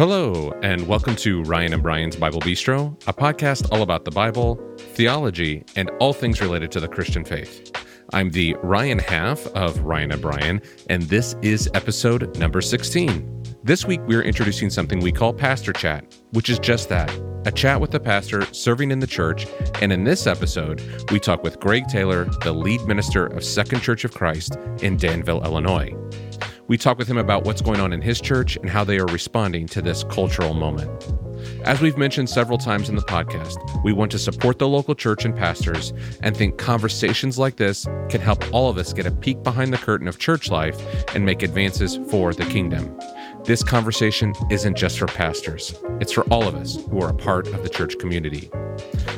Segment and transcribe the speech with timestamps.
[0.00, 4.58] Hello, and welcome to Ryan and Brian's Bible Bistro, a podcast all about the Bible,
[4.78, 7.70] theology, and all things related to the Christian faith.
[8.14, 13.44] I'm the Ryan half of Ryan and Brian, and this is episode number 16.
[13.62, 17.14] This week, we're introducing something we call Pastor Chat, which is just that
[17.46, 19.46] a chat with the pastor serving in the church.
[19.80, 24.04] And in this episode, we talk with Greg Taylor, the lead minister of Second Church
[24.04, 25.94] of Christ in Danville, Illinois.
[26.70, 29.06] We talk with him about what's going on in his church and how they are
[29.06, 30.88] responding to this cultural moment.
[31.64, 35.24] As we've mentioned several times in the podcast, we want to support the local church
[35.24, 39.42] and pastors and think conversations like this can help all of us get a peek
[39.42, 40.80] behind the curtain of church life
[41.12, 42.96] and make advances for the kingdom.
[43.42, 47.48] This conversation isn't just for pastors, it's for all of us who are a part
[47.48, 48.48] of the church community.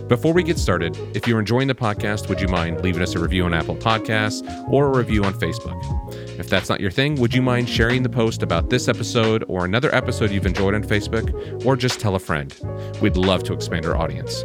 [0.08, 3.18] Before we get started, if you're enjoying the podcast, would you mind leaving us a
[3.18, 6.21] review on Apple Podcasts or a review on Facebook?
[6.38, 9.64] If that's not your thing, would you mind sharing the post about this episode or
[9.64, 12.54] another episode you've enjoyed on Facebook, or just tell a friend?
[13.00, 14.42] We'd love to expand our audience.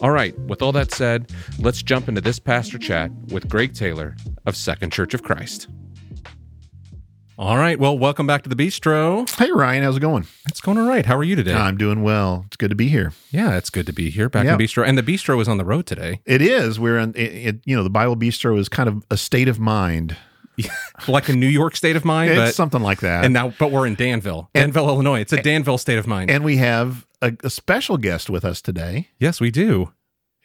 [0.00, 4.16] All right, with all that said, let's jump into this pastor chat with Greg Taylor
[4.46, 5.68] of Second Church of Christ.
[7.36, 7.80] All right.
[7.80, 9.28] Well, welcome back to the bistro.
[9.28, 10.24] Hey, Ryan, how's it going?
[10.46, 11.04] It's going all right.
[11.04, 11.52] How are you today?
[11.52, 12.44] I'm doing well.
[12.46, 13.12] It's good to be here.
[13.32, 14.52] yeah, it's good to be here back Yeah.
[14.52, 14.86] in the bistro.
[14.86, 16.78] And the bistro is on the road today, It is.
[16.78, 19.58] We're in, it, it, you know, the Bible Bistro is kind of a state of
[19.58, 20.16] mind.
[21.08, 23.24] like a New York state of mind, It's but something like that.
[23.24, 25.20] and now, but we're in Danville, Danville, Illinois.
[25.20, 26.30] It's a Danville state of mind.
[26.30, 29.08] and we have a, a special guest with us today.
[29.18, 29.92] yes, we do.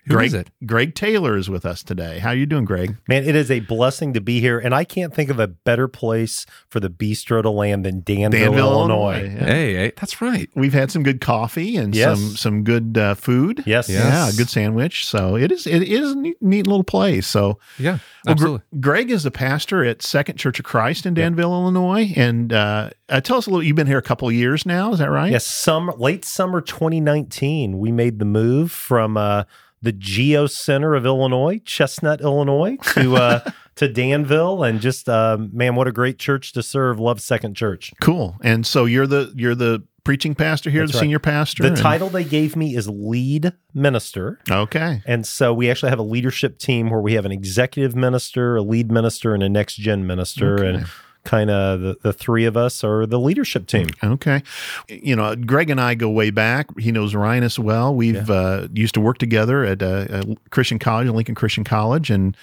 [0.08, 0.66] Who is Greg, it?
[0.66, 2.20] Greg Taylor is with us today.
[2.20, 2.98] How are you doing, Greg?
[3.08, 5.88] Man, it is a blessing to be here, and I can't think of a better
[5.88, 9.24] place for the bistro to land than Danville, Illinois.
[9.24, 9.46] yeah.
[9.46, 10.50] Hey, hey, that's right.
[10.56, 12.18] We've had some good coffee and Yes.
[12.20, 13.62] some some good uh, food.
[13.66, 14.04] Yes, Yes.
[14.06, 15.06] Yeah, a good sandwich.
[15.06, 17.28] So it is it is a neat, neat little place.
[17.28, 18.62] So Yeah, Well, Gr- absolutely.
[18.80, 23.22] Greg is a pastor at Second Church of Christ in Danville, Illinois, and uh, uh,
[23.22, 23.64] tell us a little.
[23.64, 25.32] You've been here a couple of years now, is that right?
[25.32, 29.44] Yes, summer, late summer 2019, we made the move from uh,
[29.82, 35.76] the Geo Center of Illinois, Chestnut, Illinois, to uh, to Danville, and just uh, man,
[35.76, 37.00] what a great church to serve.
[37.00, 37.94] Love Second Church.
[38.02, 38.36] Cool.
[38.42, 41.02] And so you're the you're the preaching pastor here, That's the right.
[41.04, 41.64] senior pastor.
[41.64, 44.40] The and- title they gave me is lead minister.
[44.50, 45.04] Okay.
[45.06, 48.62] And so we actually have a leadership team where we have an executive minister, a
[48.62, 50.56] lead minister, and a next gen minister.
[50.56, 50.68] Okay.
[50.68, 50.88] And
[51.26, 53.88] kind of the, the three of us are the leadership team.
[54.04, 54.42] Okay.
[54.88, 56.68] You know, Greg and I go way back.
[56.80, 57.94] He knows Ryan as well.
[57.94, 62.36] We've uh, used to work together at a, a Christian college, Lincoln Christian College, and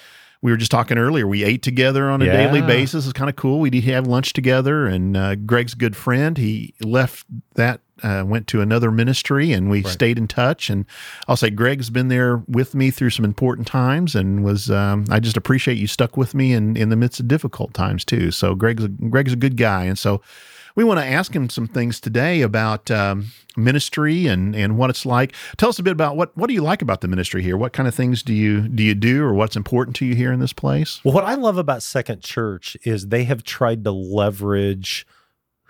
[0.42, 1.26] we were just talking earlier.
[1.26, 2.32] We ate together on a Yeah.
[2.47, 3.04] daily basis.
[3.06, 3.59] It's kind of cool.
[3.59, 6.36] We did have lunch together, and uh, Greg's a good friend.
[6.36, 7.81] He left that.
[8.02, 10.84] Uh, went to another ministry and we stayed in touch and
[11.28, 15.18] i'll say greg's been there with me through some important times and was um, i
[15.18, 18.54] just appreciate you stuck with me in, in the midst of difficult times too so
[18.54, 20.20] greg's a, greg's a good guy and so
[20.76, 25.04] we want to ask him some things today about um, ministry and and what it's
[25.04, 25.34] like.
[25.56, 27.56] Tell us a bit about what what do you like about the ministry here?
[27.56, 30.32] What kind of things do you do you do, or what's important to you here
[30.32, 31.00] in this place?
[31.02, 35.06] Well, what I love about Second Church is they have tried to leverage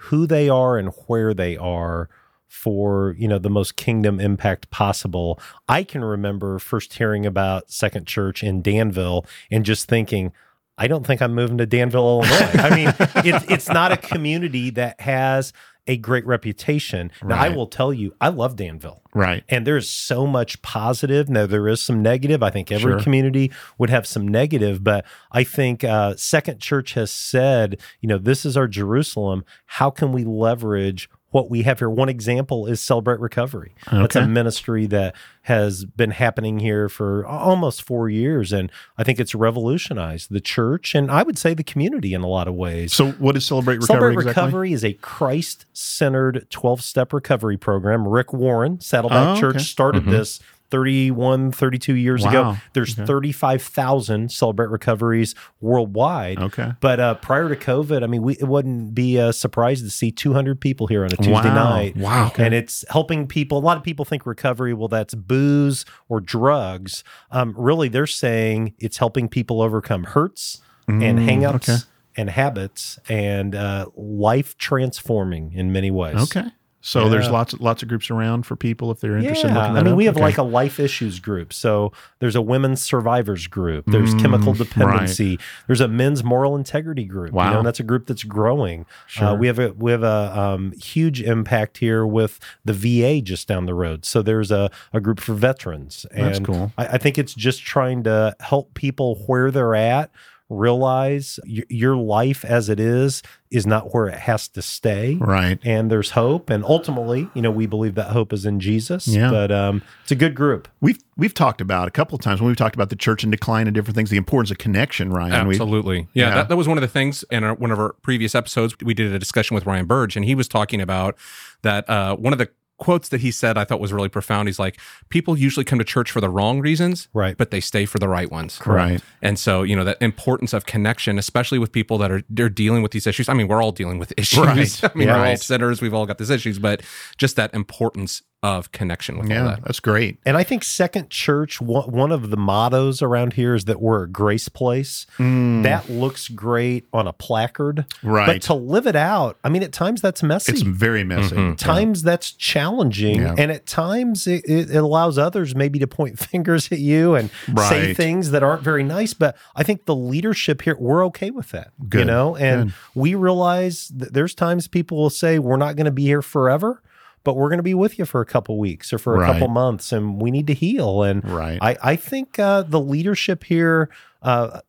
[0.06, 2.08] who they are and where they are
[2.46, 5.40] for you know the most kingdom impact possible.
[5.68, 10.32] I can remember first hearing about Second Church in Danville and just thinking,
[10.78, 12.50] I don't think I'm moving to Danville, Illinois.
[12.54, 15.52] I mean, it's it's not a community that has
[15.86, 17.10] a great reputation.
[17.22, 19.02] Now, I will tell you, I love Danville.
[19.14, 19.44] Right.
[19.48, 21.28] And there's so much positive.
[21.28, 22.42] Now there is some negative.
[22.42, 23.00] I think every Sure.
[23.00, 28.18] community would have some negative, but I think uh, Second Church has said, you know,
[28.18, 29.44] this is our Jerusalem.
[29.66, 31.90] How can we leverage what we have here?
[31.90, 33.74] One example is Celebrate Recovery.
[33.92, 39.20] That's a ministry that has been happening here for almost four years, and I think
[39.20, 42.94] it's revolutionized the church and I would say the community in a lot of ways.
[42.94, 44.42] So, what is Celebrate Recovery Celebrate exactly?
[44.44, 48.08] Recovery is a Christ centered 12 step recovery program.
[48.08, 49.40] Rick Warren, Saddleback Oh, okay.
[49.40, 50.12] Church, started mm-hmm.
[50.12, 50.40] this
[50.70, 52.30] 31, 32 years Wow.
[52.30, 52.56] ago.
[52.72, 53.06] There's Okay.
[53.06, 56.38] 35,000 Celebrate Recoveries worldwide.
[56.38, 56.72] Okay.
[56.80, 60.10] But uh, prior to COVID, I mean, we, it wouldn't be a surprise to see
[60.10, 61.54] 200 people here on a Tuesday Wow.
[61.74, 61.96] night.
[61.96, 62.26] Wow.
[62.28, 62.44] Okay.
[62.44, 63.58] And it's helping people.
[63.58, 67.04] A lot of people think recovery, well, that's booze or drugs.
[67.30, 71.76] Um, really, they're saying it's helping people overcome hurts and Mm, hangups okay.
[72.16, 76.16] and habits and uh, life transforming in many ways.
[76.36, 76.48] Okay.
[76.86, 77.32] So there's Yeah.
[77.32, 79.82] lots lots of groups around for people if they're Yeah, interested in looking that I
[79.82, 79.96] mean, up.
[79.96, 80.22] we have Okay.
[80.24, 81.52] like a life issues group.
[81.52, 83.86] So there's a women's survivors group.
[83.86, 85.40] There's chemical Mm, dependency.
[85.66, 87.32] There's a men's moral integrity group.
[87.32, 87.50] You Wow.
[87.50, 88.86] know, and that's a group that's growing.
[89.06, 89.28] Sure.
[89.28, 93.48] Uh, we have a we have a um, huge impact here with the VA just
[93.48, 94.04] down the road.
[94.04, 96.06] So there's a, a group for veterans.
[96.14, 96.72] And That's cool.
[96.78, 100.10] I, I think it's just trying to help people where they're at
[100.48, 105.14] realize y- your life as it is is not where it has to stay.
[105.14, 105.58] Right.
[105.64, 106.50] And there's hope.
[106.50, 109.06] And ultimately, you know, we believe that hope is in Jesus.
[109.06, 109.30] Yeah.
[109.30, 110.68] But um, it's a good group.
[110.80, 113.30] We've we've talked about a couple of times when we've talked about the church in
[113.30, 115.46] decline and different things, the importance of connection, Ryan.
[115.46, 116.08] We- Absolutely.
[116.14, 116.34] Yeah, Yeah.
[116.36, 118.74] That, that was one of the things in our, one of our previous episodes.
[118.82, 121.16] We did a discussion with Ryan Burge, and he was talking about
[121.62, 121.88] that.
[121.88, 124.48] Uh, one of the quotes that he said I thought was really profound.
[124.48, 124.78] He's like,
[125.08, 127.36] people usually come to church for the wrong reasons, Right.
[127.36, 128.60] But they stay for the right ones.
[128.66, 129.00] Right.
[129.22, 132.82] And so, you know, that importance of connection, especially with people that are they're dealing
[132.82, 133.28] with these issues.
[133.28, 134.38] I mean, we're all dealing with issues.
[134.38, 134.84] Right.
[134.94, 135.80] I mean, we're all sinners.
[135.80, 136.82] We've all got these issues, but
[137.16, 138.22] just that importance
[138.54, 139.64] of connection with all yeah, that.
[139.64, 140.18] that's great.
[140.24, 144.04] And I think Second Church, one, one of the mottos around here is that we're
[144.04, 145.06] a grace place.
[145.18, 147.86] That looks great on a placard.
[148.02, 148.10] Mm.
[148.10, 148.26] Right.
[148.26, 150.52] But to live it out, I mean, at times that's messy.
[150.52, 151.34] It's very messy.
[151.36, 151.56] Mhm.
[151.58, 153.34] times that's challenging Yeah.
[153.36, 157.30] and at times it, it, it allows others maybe to point fingers at you and
[157.68, 161.50] say things that aren't very nice but i think the leadership here we're okay with
[161.50, 162.00] that Good.
[162.00, 162.74] you know and Good.
[162.94, 166.82] we realize that there's times people will say we're not going to be here forever
[167.26, 169.32] but we're going to be with you for a couple weeks or for a Right.
[169.32, 171.58] couple months and we need to heal and Right.
[171.60, 173.90] I, I think uh, the leadership here,
[174.22, 174.60] uh,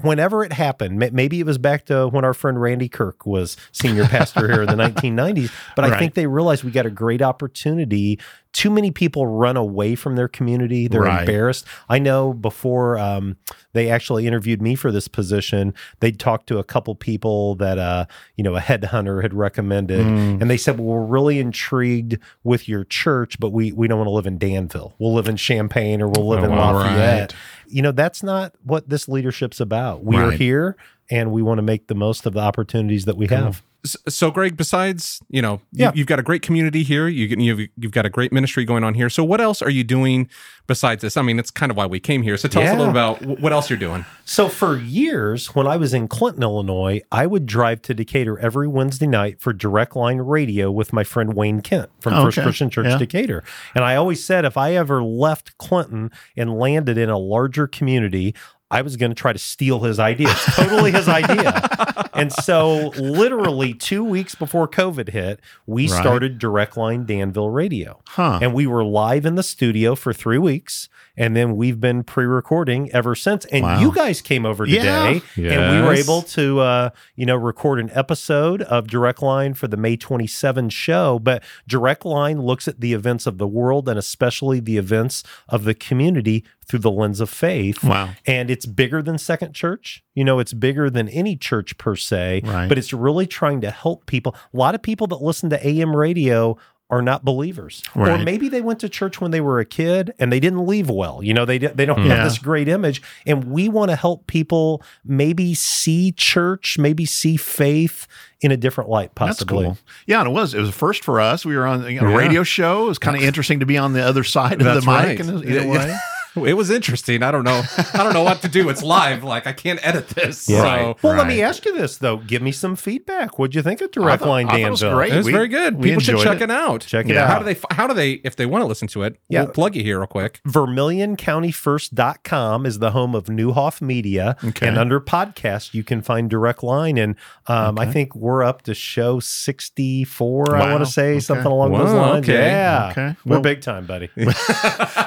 [0.00, 3.56] whenever it happened, may- maybe it was back to when our friend Randy Kirk was
[3.72, 5.98] senior pastor here in the 1990s, but I Right.
[5.98, 8.18] think they realized we got a great opportunity.
[8.52, 10.86] Too many people run away from their community.
[10.86, 11.20] They're Right.
[11.20, 11.66] embarrassed.
[11.88, 13.36] I know before um,
[13.72, 18.04] they actually interviewed me for this position, they'd talked to a couple people that, uh,
[18.36, 20.04] you know, a headhunter had recommended.
[20.04, 20.42] Mm.
[20.42, 24.08] And they said, well, we're really intrigued with your church, but we, we don't want
[24.08, 24.94] to live in Danville.
[24.98, 26.50] We'll live in Champaign or we'll live Oh, in.
[26.50, 27.32] Lafayette.
[27.32, 27.34] Right.
[27.72, 30.04] You know, that's not what this leadership's about.
[30.04, 30.76] We are here
[31.12, 33.62] and we want to make the most of the opportunities that we have.
[34.08, 35.90] So, Greg, besides you know, you, Yeah.
[35.92, 37.08] you've got a great community here.
[37.08, 39.10] You can- you've you've got a great ministry going on here.
[39.10, 40.28] So, what else are you doing
[40.68, 41.16] besides this?
[41.16, 42.36] I mean, it's kind of why we came here.
[42.36, 42.78] So, tell us a Yeah.
[42.78, 44.04] little about what else you're doing.
[44.24, 48.68] So for years, when I was in Clinton, Illinois, I would drive to Decatur every
[48.68, 52.38] Wednesday night for Direct Line Radio with my friend Wayne Kent from Oh, First.
[52.40, 52.98] Christian Church Yeah.
[52.98, 53.42] Decatur.
[53.74, 58.32] And I always said if I ever left Clinton and landed in a larger community,
[58.72, 60.30] I was going to try to steal his idea.
[60.30, 61.68] It's totally his idea.
[62.14, 65.98] And so, literally two weeks before COVID hit, we Right.
[66.00, 68.00] started Direct Line Danville Radio.
[68.06, 68.38] Huh.
[68.42, 70.90] And we were live in the studio for three weeks.
[71.16, 73.44] And then we've been pre recording ever since.
[73.46, 73.80] And Wow.
[73.80, 74.82] you guys came over Yeah.
[75.12, 75.22] today
[75.56, 79.68] and we were able to, uh, you know, record an episode of Direct Line for
[79.68, 81.18] the May 27 show.
[81.18, 85.64] But Direct Line looks at the events of the world and especially the events of
[85.64, 87.82] the community through the lens of faith.
[87.84, 88.10] Wow.
[88.26, 90.02] And it's bigger than Second Church.
[90.14, 92.68] You know, it's bigger than any church per se, Right.
[92.68, 94.34] but it's really trying to help people.
[94.54, 96.56] A lot of people that listen to AM radio
[96.92, 100.30] are not believers, or maybe they went to church when they were a kid and
[100.30, 101.22] they didn't leave well.
[101.22, 102.16] You know, they they don't Yeah.
[102.16, 107.36] have this great image, and we want to help people maybe see church, maybe see
[107.36, 108.06] faith
[108.42, 109.64] in a different light, That's possibly.
[109.64, 109.78] cool.
[110.06, 111.46] Yeah, and it was it was a first for us.
[111.46, 112.16] We were on you know, a Yeah.
[112.16, 112.84] radio show.
[112.84, 115.18] It was kind of interesting to be on the other side of That's the mic
[115.18, 115.20] right.
[115.20, 115.96] in a, in a way.
[116.36, 117.22] It was interesting.
[117.22, 117.62] I don't know.
[117.94, 118.68] I don't know what to do.
[118.70, 119.22] It's live.
[119.24, 120.48] Like I can't edit this.
[120.48, 120.62] Yeah.
[120.62, 122.16] So Well, let me ask you this though.
[122.18, 123.38] Give me some feedback.
[123.38, 125.12] What'd you think of I Direct thought- Line I thought it was great.
[125.12, 125.80] it was We- very good.
[125.80, 126.44] People should check it.
[126.44, 126.82] it, out.
[126.82, 127.24] Check it Yeah.
[127.24, 127.30] out.
[127.30, 127.56] How do they?
[127.70, 128.12] How do they?
[128.24, 129.42] If they want to listen to it, Yeah.
[129.44, 130.40] we'll plug you here real quick.
[130.48, 134.36] VermilionCountyFirst.com is the home of Neuhoff Media.
[134.44, 134.68] Okay.
[134.68, 136.98] And under podcast, you can find Direct Line.
[136.98, 137.16] And
[137.46, 141.20] um, I think we're up to show 64, I want to say, Okay.
[141.20, 142.28] something along those Wow, lines.
[142.28, 142.46] okay.
[142.48, 142.88] Yeah.
[142.90, 143.16] Okay.
[143.24, 144.08] We're Well- big time, buddy.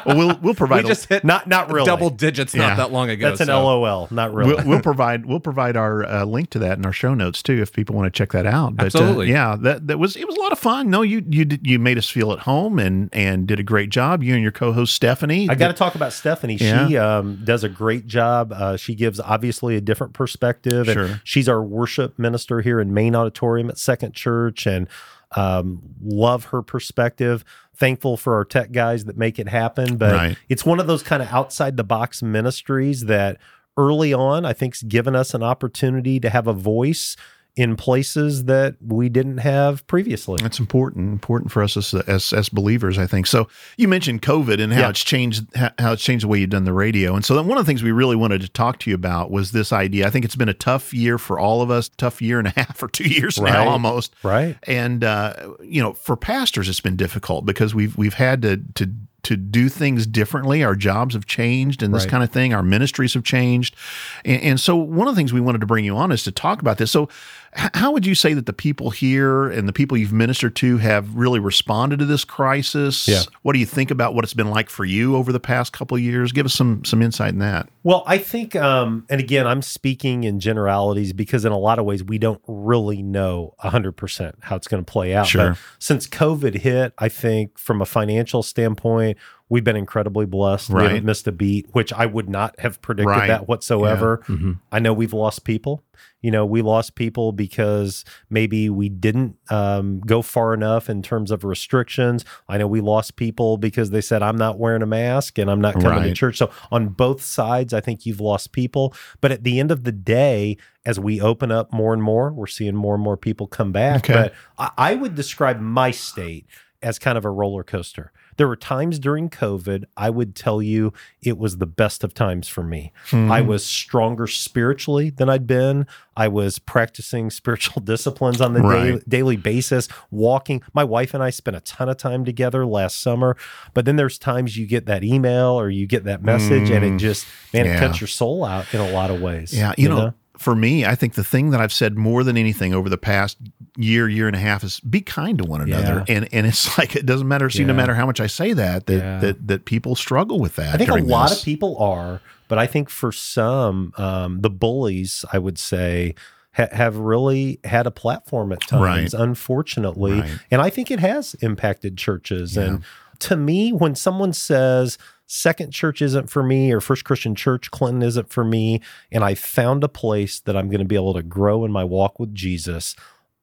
[0.05, 1.85] Well, we'll we'll provide We a- just hit not not really.
[1.85, 2.67] double digits Yeah.
[2.69, 3.29] not that long ago.
[3.29, 4.55] That's an so- LOL, not really.
[4.55, 7.61] We'll, we'll provide we'll provide our uh, link to that in our show notes too
[7.61, 8.75] if people want to check that out.
[8.75, 9.29] But, uh, Absolutely.
[9.29, 10.89] yeah, that that was it was a lot of fun.
[10.89, 13.89] No, you you did, you made us feel at home and and did a great
[13.89, 14.23] job.
[14.23, 15.49] You and your co-host Stephanie.
[15.49, 16.55] I got to talk about Stephanie.
[16.55, 16.87] Yeah.
[16.87, 18.51] She um, does a great job.
[18.53, 21.21] Uh, she gives obviously a different perspective, and Sure.
[21.23, 24.87] she's our worship minister here in Main Auditorium at Second Church, and
[25.35, 27.43] um, love her perspective.
[27.75, 30.37] Thankful for our tech guys that make it happen, but Right.
[30.49, 33.37] it's one of those kind of outside the box ministries that
[33.77, 37.17] early on I think's given us an opportunity to have a voice
[37.55, 40.37] in places that we didn't have previously.
[40.41, 43.27] That's important, important for us as, as as believers, I think.
[43.27, 43.47] So
[43.77, 44.89] you mentioned COVID and how Yeah.
[44.89, 45.45] it's changed
[45.79, 47.15] how it's changed the way you've done the radio.
[47.15, 49.31] And so then one of the things we really wanted to talk to you about
[49.31, 50.05] was this idea.
[50.05, 52.51] I think it's been a tough year for all of us, tough year and a
[52.57, 53.53] half or two years Right.
[53.53, 54.13] now almost.
[54.21, 54.57] Right.
[54.63, 55.33] And uh,
[55.63, 58.91] you know, for pastors, it's been difficult because we've we've had to to
[59.25, 60.63] to do things differently.
[60.63, 62.11] Our jobs have changed and this Right.
[62.11, 62.53] kind of thing.
[62.53, 63.75] Our ministries have changed.
[64.23, 66.31] And, and so one of the things we wanted to bring you on is to
[66.31, 66.91] talk about this.
[66.91, 67.09] So
[67.57, 70.77] h- how would you say that the people here and the people you've ministered to
[70.77, 73.07] have really responded to this crisis?
[73.07, 73.21] Yeah.
[73.41, 75.95] What do you think about what it's been like for you over the past couple
[75.97, 76.31] of years?
[76.31, 77.67] Give us some some insight in that.
[77.83, 81.85] Well, I think, um, and again, I'm speaking in generalities because in a lot of
[81.85, 85.27] ways we don't really know 100% how it's going to play out.
[85.27, 85.49] Sure.
[85.51, 89.14] But since COVID hit, I think from a financial standpoint,
[89.49, 90.69] we've been incredibly blessed.
[90.71, 93.27] We haven't missed a beat, which I would not have predicted Right.
[93.27, 94.23] that whatsoever.
[94.27, 94.53] Mm-hmm.
[94.71, 95.83] I know we've lost people.
[96.21, 101.29] You know, we lost people because maybe we didn't um, go far enough in terms
[101.29, 102.25] of restrictions.
[102.49, 105.61] I know we lost people because they said, I'm not wearing a mask and I'm
[105.61, 106.37] not coming to church.
[106.37, 108.93] So, on both sides, I think you've lost people.
[109.21, 112.47] But at the end of the day, as we open up more and more, we're
[112.47, 114.09] seeing more and more people come back.
[114.09, 114.13] Okay.
[114.13, 116.47] But I, I would describe my state
[116.81, 118.11] as kind of a roller coaster.
[118.37, 122.47] There were times during COVID, I would tell you it was the best of times
[122.47, 122.91] for me.
[123.07, 123.31] Hmm.
[123.31, 125.87] I was stronger spiritually than I'd been.
[126.17, 128.83] I was practicing spiritual disciplines on the Right.
[128.85, 130.61] daily, daily basis, walking.
[130.73, 133.37] My wife and I spent a ton of time together last summer.
[133.73, 136.91] But then there's times you get that email or you get that message and it
[136.91, 136.97] hmm.
[136.97, 137.77] just, man, Yeah.
[137.77, 139.53] it cuts your soul out in a lot of ways.
[139.53, 142.73] Yeah, you, know, for me, I think the thing that I've said more than anything
[142.73, 143.37] over the past
[143.77, 146.03] year, year and a half is be kind to one another.
[146.07, 147.49] And and it's like it doesn't matter.
[147.49, 147.77] See, no Yeah.
[147.77, 149.19] matter how much I say that, that Yeah.
[149.19, 150.75] that that people struggle with that.
[150.75, 151.39] I think a lot this.
[151.39, 156.15] of people are, but I think for some, um, the bullies, I would say,
[156.55, 159.13] ha- have really had a platform at times, Right.
[159.13, 160.21] unfortunately.
[160.21, 160.39] Right.
[160.51, 162.57] And I think it has impacted churches.
[162.57, 162.83] And
[163.19, 168.03] to me, when someone says, Second Church isn't for me, or First Christian Church, Clinton
[168.03, 168.79] isn't for me,
[169.11, 171.83] and I found a place that I'm going to be able to grow in my
[171.83, 172.95] walk with Jesus,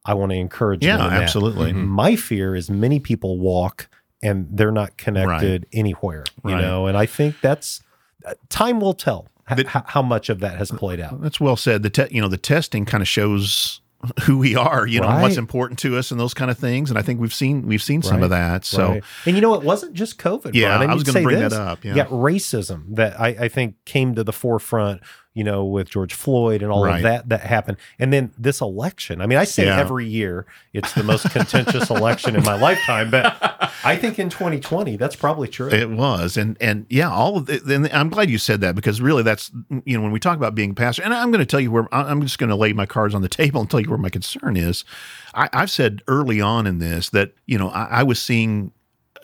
[0.04, 1.22] I want to encourage Yeah, them in that.
[1.22, 1.72] absolutely.
[1.72, 3.88] My fear is many people walk
[4.22, 6.60] and they're not connected anywhere, you Right.
[6.60, 7.82] know, and I think that's
[8.24, 11.20] uh, time will tell The- h- how much of that has played out.
[11.20, 11.82] That's well said.
[11.82, 13.80] The te- you know the testing kind of shows
[14.24, 16.90] who we are, you know, what's important to us and those kind of things.
[16.90, 18.24] And I think we've seen we've seen some Right.
[18.24, 18.64] of that.
[18.64, 19.04] So Right.
[19.26, 20.54] and you know, it wasn't just COVID.
[20.54, 20.90] Yeah, Brian.
[20.90, 21.94] I was gonna say bring that up, yeah.
[21.94, 25.02] Got racism that I, I think came to the forefront.
[25.34, 26.96] You know, with George Floyd and all Right.
[26.96, 29.20] of that that happened, and then this election.
[29.22, 29.78] I mean, I say Yeah.
[29.78, 33.34] every year it's the most contentious election in my lifetime, but
[33.82, 35.70] I think in 2020 that's probably true.
[35.70, 37.62] It was, and and yeah, all of it.
[37.64, 39.50] And I'm glad you said that because really, that's
[39.86, 41.70] you know when we talk about being a pastor, and I'm going to tell you
[41.70, 43.98] where I'm just going to lay my cards on the table and tell you where
[43.98, 44.84] my concern is.
[45.34, 48.72] I, I've said early on in this that you know I, I was seeing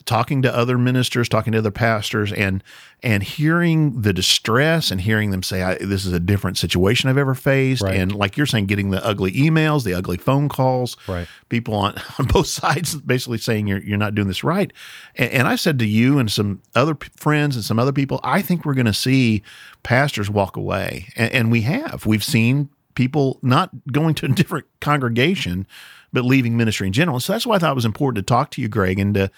[0.08, 2.64] talking to other ministers, talking to other pastors, and
[3.02, 7.18] and hearing the distress and hearing them say, I, "This is a different situation I've
[7.18, 7.94] ever faced," Right.
[7.94, 11.28] and like you're saying, getting the ugly emails, the ugly phone calls, Right.
[11.50, 14.72] people on, on both sides basically saying you're you're not doing this right.
[15.14, 18.18] And, and I said to you and some other p- friends and some other people,
[18.24, 19.42] I think we're going to see
[19.82, 22.06] pastors walk away, and, and we have.
[22.06, 25.66] We've seen people not going to a different congregation,
[26.14, 27.20] but leaving ministry in general.
[27.20, 29.30] So that's why I thought it was important to talk to you, Greg, and to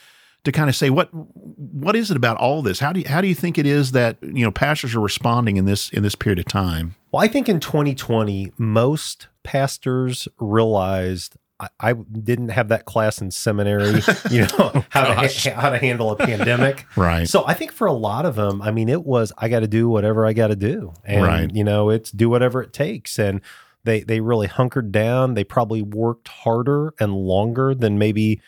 [0.44, 2.80] to kind of say what what is it about all this?
[2.80, 5.56] How do you, how do you think it is that you know pastors are responding
[5.56, 6.94] in this in this period of time?
[7.12, 13.30] Well, I think in 2020, most pastors realized I, I didn't have that class in
[13.30, 15.44] seminary, you know, how to Gosh.
[15.47, 16.87] how to handle a pandemic.
[16.97, 17.28] Right.
[17.28, 19.68] So I think for a lot of them, I mean, it was I got to
[19.68, 21.54] do whatever I got to do, and Right.
[21.54, 23.40] you know, it's do whatever it takes, and
[23.85, 25.35] they they really hunkered down.
[25.35, 28.40] They probably worked harder and longer than maybe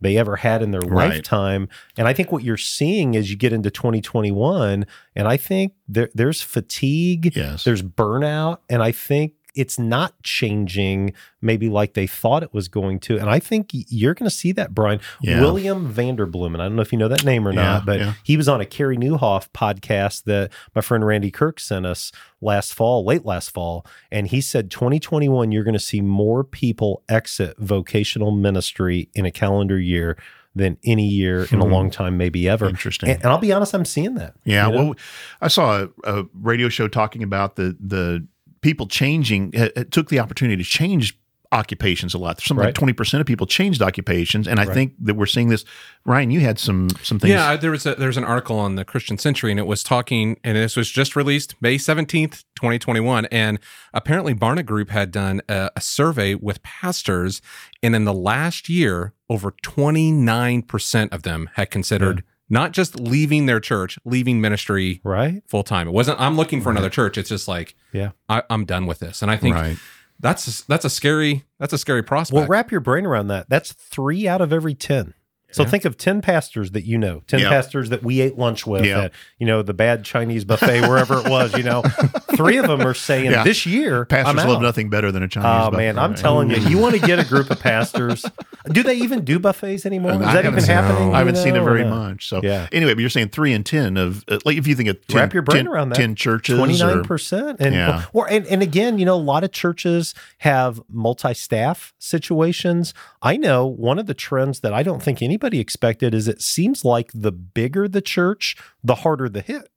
[0.00, 1.10] they ever had in their Right.
[1.10, 1.68] lifetime.
[1.96, 6.08] And I think what you're seeing as you get into 2021, and I think there,
[6.14, 7.64] there's fatigue, Yes.
[7.64, 13.00] there's burnout, and I think it's not changing maybe like they thought it was going
[13.00, 13.16] to.
[13.18, 15.00] And I think you're going to see that, Brian.
[15.22, 15.40] Yeah.
[15.40, 18.00] William Vanderbloemen, and I don't know if you know that name or Yeah, not, but
[18.00, 18.12] yeah.
[18.24, 22.74] he was on a Carey Nieuwhof podcast that my friend Randy Kirk sent us last
[22.74, 23.86] fall, late last fall.
[24.10, 29.30] And he said 2021, you're going to see more people exit vocational ministry in a
[29.30, 30.16] calendar year
[30.54, 31.72] than any year in a Hmm.
[31.72, 32.68] long time, maybe ever.
[32.68, 33.08] Interesting.
[33.08, 34.34] And, and I'll be honest, I'm seeing that.
[34.44, 34.84] Yeah, you know?
[34.86, 34.94] well,
[35.40, 38.26] I saw a, a radio show talking about the the
[38.62, 39.50] people changing.
[39.52, 41.16] It, it took the opportunity to change
[41.52, 42.36] occupations a lot.
[42.36, 44.72] There's Something like twenty percent of people changed occupations, and I Right.
[44.74, 45.64] think that we're seeing this.
[46.04, 47.32] Ryan, you had some some things.
[47.32, 50.38] Yeah, there was a, there's an article on the Christian Century, and it was talking,
[50.44, 53.58] and this was just released May seventeenth, twenty twenty one, and
[53.92, 57.42] apparently Barna Group had done a, a survey with pastors,
[57.82, 62.98] and in the last year, over twenty nine percent of them had considered not just
[63.00, 65.42] leaving their church, leaving ministry right?
[65.46, 65.88] full time.
[65.88, 67.16] It wasn't I'm looking for another church.
[67.16, 68.10] It's just like Yeah.
[68.28, 69.78] I, I'm done with this, and I think right.
[70.18, 72.36] that's that's a scary that's a scary prospect.
[72.36, 73.48] Well, wrap your brain around that.
[73.48, 75.14] That's three out of every 10.
[75.52, 77.48] So think of 10 pastors that you know, 10 Yeah.
[77.48, 79.02] pastors that we ate lunch with Yeah.
[79.04, 81.82] at, you know, the bad Chinese buffet, wherever it was, you know.
[82.36, 83.44] Three of them are saying Yeah.
[83.44, 85.50] this year, Pastors I'm love nothing better than a Chinese.
[85.50, 88.24] Oh man, I'm telling you, you want to get a group of pastors.
[88.70, 90.12] Do they even do buffets anymore?
[90.12, 91.14] Is I that even happening?
[91.14, 92.28] I haven't you seen it very much.
[92.28, 92.68] So Yeah.
[92.72, 95.16] anyway, but you're saying three and ten of uh, like if you think of 10,
[95.16, 95.96] Wrap your brain 10 around that.
[95.96, 98.04] 10 churches, Twenty nine or- percent, and Yeah.
[98.12, 102.94] or and, and again, you know, a lot of churches have multi staff situations.
[103.22, 106.84] I know one of the trends that I don't think anybody expected is it seems
[106.84, 109.68] like the bigger the church, the harder the hit.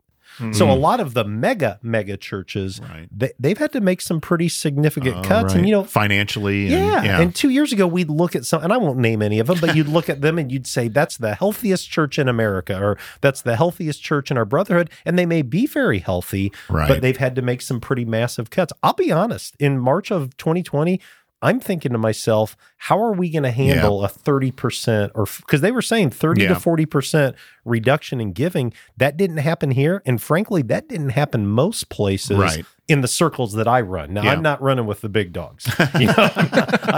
[0.51, 2.91] So a lot of the mega mega churches, Hmm.
[2.91, 3.07] Right.
[3.15, 5.57] they, they've had to make some pretty significant Oh, cuts, right.
[5.59, 7.03] and you know, financially, and, yeah.
[7.03, 9.45] yeah, And two years ago, we'd look at some, and I won't name any of
[9.45, 12.75] them, but you'd look at them and you'd say, that's the healthiest church in America,
[12.83, 14.89] or that's the healthiest church in our brotherhood.
[15.05, 16.87] And they may be very healthy, Right.
[16.87, 18.73] but they've had to make some pretty massive cuts.
[18.81, 20.99] I'll be honest, in March of 2020,
[21.43, 25.71] I'm thinking to myself, how are we going to handle a 30% or because they
[25.71, 27.35] were saying 30 to 40%
[27.65, 28.73] reduction in giving?
[28.97, 30.01] That didn't happen here.
[30.05, 32.65] And frankly, that didn't happen most places Right.
[32.87, 34.13] in the circles that I run.
[34.13, 34.31] Now, Yeah.
[34.31, 35.69] I'm not running with the big dogs.
[35.99, 36.89] You know, I'm, not,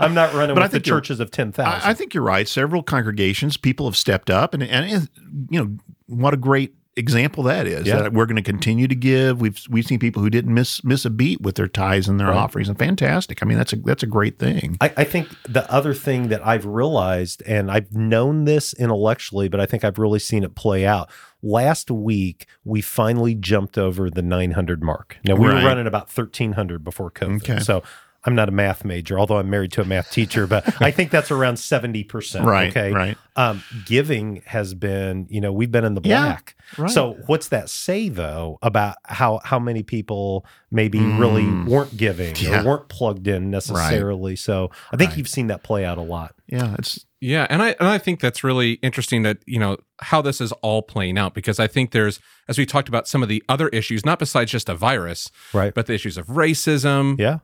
[0.00, 1.64] I, am not running But I with the think churches of 10,000.
[1.72, 2.46] I, I think you're right.
[2.46, 5.08] Several congregations, people have stepped up, and and, and
[5.50, 7.86] you know what a great example that is.
[7.86, 8.02] Yeah.
[8.02, 9.40] That we're going to continue to give.
[9.40, 12.28] We've we've seen people who didn't miss miss a beat with their tithes and their
[12.28, 12.36] Right.
[12.36, 13.42] offerings, and fantastic.
[13.42, 14.76] I mean, that's a that's a great thing.
[14.80, 19.60] I, I think the other thing that I've realized, and I've known this intellectually, but
[19.60, 21.10] I think I've really seen it play out.
[21.42, 25.18] Last week, we finally jumped over the 900 mark.
[25.26, 25.62] Now, we Right.
[25.62, 27.36] were running about 1,300 before COVID.
[27.42, 27.58] Okay.
[27.58, 27.82] So
[28.26, 31.10] I'm not a math major, although I'm married to a math teacher, but I think
[31.10, 32.44] that's around 70%.
[32.46, 32.90] Right, Okay.
[32.92, 33.18] right.
[33.36, 36.56] Um, giving has been, you know, we've been in the Yeah, black.
[36.78, 36.90] right.
[36.90, 42.42] So what's that say though about how how many people maybe really weren't giving Mm.
[42.42, 42.60] Yeah.
[42.62, 44.36] or weren't plugged in necessarily?
[44.36, 45.18] So I think Right.
[45.18, 46.34] you've seen that play out a lot.
[46.46, 50.22] Yeah, it's Yeah, and I and I think that's really interesting that you know how
[50.22, 53.28] this is all playing out because I think there's as we talked about some of
[53.28, 55.74] the other issues, not besides just a virus, Right.
[55.74, 57.38] but the issues of racism, Yeah.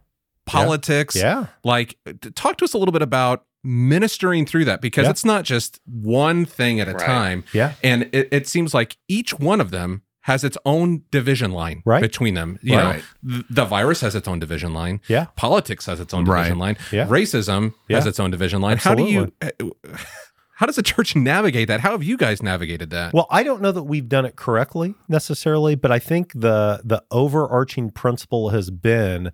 [0.51, 1.17] Politics.
[1.17, 1.47] Yeah.
[1.65, 1.97] Like,
[2.35, 5.11] talk to us a little bit about ministering through that because Yeah.
[5.11, 7.73] it's not just one thing at a time, Yeah.
[7.85, 12.01] and it, it seems like each one of them has its own division line Right.
[12.03, 12.59] between them.
[12.63, 13.03] You Right.
[13.23, 15.01] know, the virus has its own division line.
[15.09, 15.27] Yeah.
[15.37, 16.43] Politics has its own Right.
[16.45, 16.77] division line.
[16.93, 17.07] Yeah.
[17.07, 18.77] Racism has its own division line.
[18.79, 19.33] How do you?
[19.41, 19.51] Eh,
[20.57, 21.81] how does the church navigate that?
[21.81, 23.15] How have you guys navigated that?
[23.15, 27.03] Well, I don't know that we've done it correctly necessarily, but I think the the
[27.11, 29.33] overarching principle has been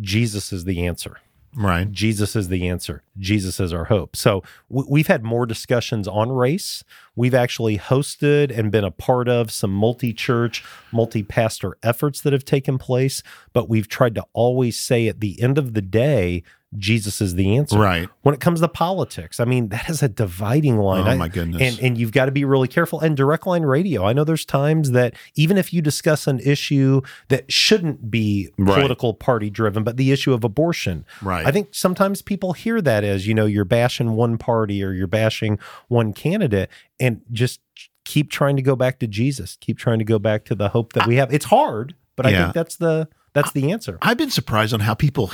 [0.00, 1.18] Jesus is the answer.
[1.56, 1.90] right.
[1.92, 3.02] Jesus is the answer.
[3.18, 4.16] Jesus is our hope.
[4.16, 6.82] So w- we've had more discussions on race.
[7.14, 12.32] We've actually hosted and been a part of some multi church, multi pastor efforts that
[12.32, 13.22] have taken place.
[13.52, 16.42] But we've tried to always say at the end of the day,
[16.76, 17.78] Jesus is the answer.
[17.78, 18.08] Right.
[18.22, 21.06] When it comes to politics, I mean, that is a dividing line.
[21.06, 21.62] Oh, my goodness.
[21.62, 23.00] And, and you've got to be really careful.
[23.00, 27.00] And direct line radio, I know there's times that even if you discuss an issue
[27.28, 28.74] that shouldn't be Right.
[28.74, 31.46] political party driven, but the issue of abortion, Right.
[31.46, 35.06] I think sometimes people hear that as, you know, you're bashing one party or you're
[35.06, 35.58] bashing
[35.88, 37.60] one candidate and just
[38.04, 40.92] keep trying to go back to Jesus, keep trying to go back to the hope
[40.92, 41.32] that we have.
[41.32, 43.98] It's hard, but I think that's the that's the answer.
[44.00, 45.30] I've been surprised on how people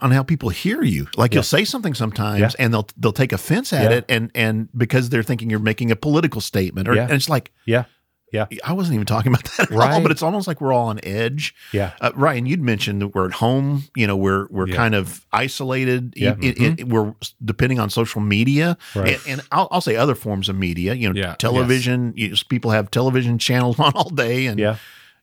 [0.00, 1.08] on how people hear you.
[1.16, 2.50] Like you'll say something sometimes, Yeah.
[2.58, 3.96] and they'll they'll take offense at Yeah.
[3.98, 7.04] it, and and because they're thinking you're making a political statement, or Yeah.
[7.04, 7.84] and it's like Yeah.
[8.30, 8.44] Yeah.
[8.62, 9.78] I wasn't even talking about that at all.
[9.78, 10.02] Right.
[10.02, 11.54] But it's almost like we're all on edge.
[11.72, 11.92] Yeah.
[11.98, 13.84] Uh, Ryan, you'd mentioned that we're at home.
[13.96, 14.76] You know, we're we're Yeah.
[14.76, 16.12] kind of isolated.
[16.14, 16.32] Yeah.
[16.32, 16.42] Mm-hmm.
[16.42, 19.14] It- it- we're depending on social media, Right.
[19.14, 20.92] and, and I'll, I'll say other forms of media.
[20.92, 21.36] You know, Yeah.
[21.36, 22.12] television.
[22.16, 24.76] You people have television channels on all day, and Yeah.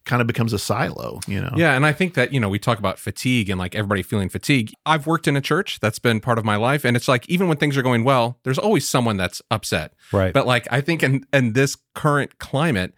[0.05, 1.19] Kind of becomes a silo.
[1.27, 3.73] You know, Yeah, and I think that, you know, we talk about fatigue and like
[3.75, 4.71] everybody feeling fatigue.
[4.85, 7.47] I've worked in a church, that's been part of my life, and it's like even
[7.47, 9.93] when things are going well, there's always someone that's upset.
[10.13, 10.33] Right.
[10.33, 12.93] But like I think in in this current climate,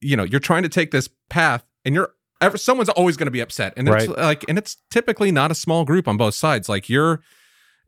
[0.00, 3.30] you know, you're trying to take this path and you're ever someone's always going to
[3.32, 3.72] be upset.
[3.76, 4.18] And it's Right.
[4.18, 6.68] like and it's typically not a small group on both sides.
[6.68, 7.20] Like you're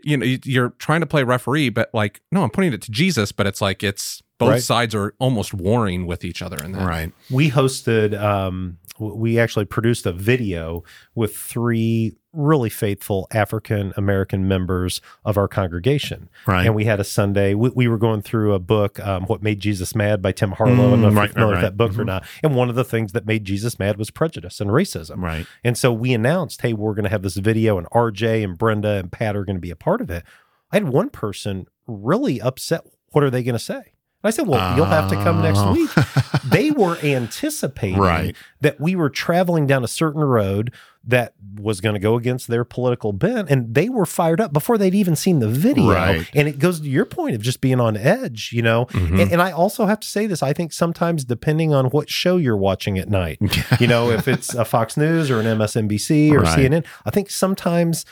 [0.04, 2.90] you know, you- you're trying to play referee, but like no, I'm putting it to
[2.90, 4.62] Jesus, but it's like it's both Right.
[4.62, 6.86] sides are almost warring with each other in that.
[6.86, 7.12] right.
[7.30, 10.82] we hosted um we actually produced a video
[11.14, 16.66] with three really faithful african american members of our congregation Right.
[16.66, 19.60] and we had a sunday we, we were going through a book um, what made
[19.60, 21.76] jesus mad by tim harlow i don't know if Mm, you're familiar right, with that
[21.76, 22.06] book or Mhm.
[22.06, 25.46] not and one of the things that made jesus mad was prejudice and racism Right.
[25.64, 28.90] and so we announced, hey, we're going to have this video, and RJ and Brenda
[28.92, 30.24] and Pat are going to be a part of it.
[30.72, 32.82] I had one person really upset.
[33.12, 33.92] What are they going to say?
[34.26, 35.72] I said, Well, you'll have to come next Oh.
[35.72, 35.90] week.
[36.44, 38.36] they were anticipating Right.
[38.60, 40.72] that we were traveling down a certain road
[41.08, 43.48] that was going to go against their political bent.
[43.48, 45.92] And they were fired up before they'd even seen the video.
[45.92, 46.28] Right.
[46.34, 48.86] And it goes to your point of just being on edge, you know.
[48.86, 49.20] Mm-hmm.
[49.20, 52.36] And, and I also have to say this I think sometimes, depending on what show
[52.38, 53.38] you're watching at night,
[53.80, 56.58] you know, if it's a Fox News or an MSNBC or Right.
[56.58, 58.04] CNN, I think sometimes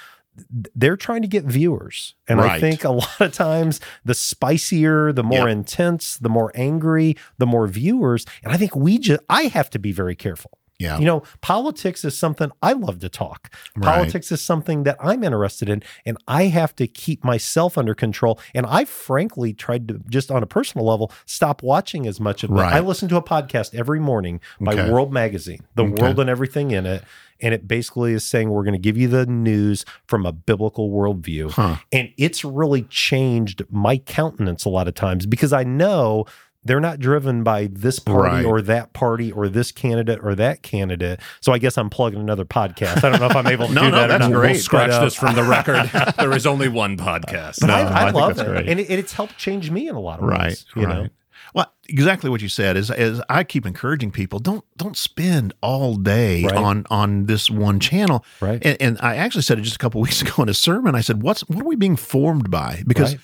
[0.74, 2.14] they're trying to get viewers.
[2.28, 5.48] And I think a lot of times the spicier, the more Yep.
[5.48, 8.24] intense, the more angry, the more viewers.
[8.42, 10.58] And I think we just, I have to be very careful.
[10.78, 10.98] Yeah.
[10.98, 13.50] You know, politics is something I love to talk.
[13.76, 13.84] Right.
[13.94, 18.40] Politics is something that I'm interested in, and I have to keep myself under control.
[18.54, 22.50] And I frankly tried to just on a personal level stop watching as much of
[22.50, 22.54] it.
[22.54, 22.72] Right.
[22.74, 24.90] I listen to a podcast every morning by Okay.
[24.90, 26.02] World Magazine, The Okay.
[26.02, 27.04] World and everything in it.
[27.40, 30.90] And it basically is saying we're going to give you the news from a biblical
[30.90, 31.50] worldview.
[31.50, 31.76] Huh.
[31.92, 36.26] And it's really changed my countenance a lot of times because I know
[36.64, 38.44] they're not driven by this party Right.
[38.44, 41.20] or that party or this candidate or that candidate.
[41.40, 43.04] So I guess I'm plugging another podcast.
[43.04, 44.18] I don't know if I'm able to No, do no, that.
[44.18, 44.52] that's great.
[44.52, 45.90] We'll scratch But, uh, this from the record.
[46.18, 47.66] there is only one podcast.
[47.66, 48.46] No, I, I I, love it.
[48.46, 48.68] great.
[48.68, 50.66] And it, it's helped change me in a lot of right ways.
[50.74, 51.08] You right know?
[51.54, 55.94] well exactly what you said is is i keep encouraging people don't don't spend all
[55.96, 56.54] day Right.
[56.56, 58.64] on on this one channel Right.
[58.64, 61.00] and, and i actually said it just a couple weeks ago in a sermon i
[61.02, 63.20] said what's what are we being formed by because Right.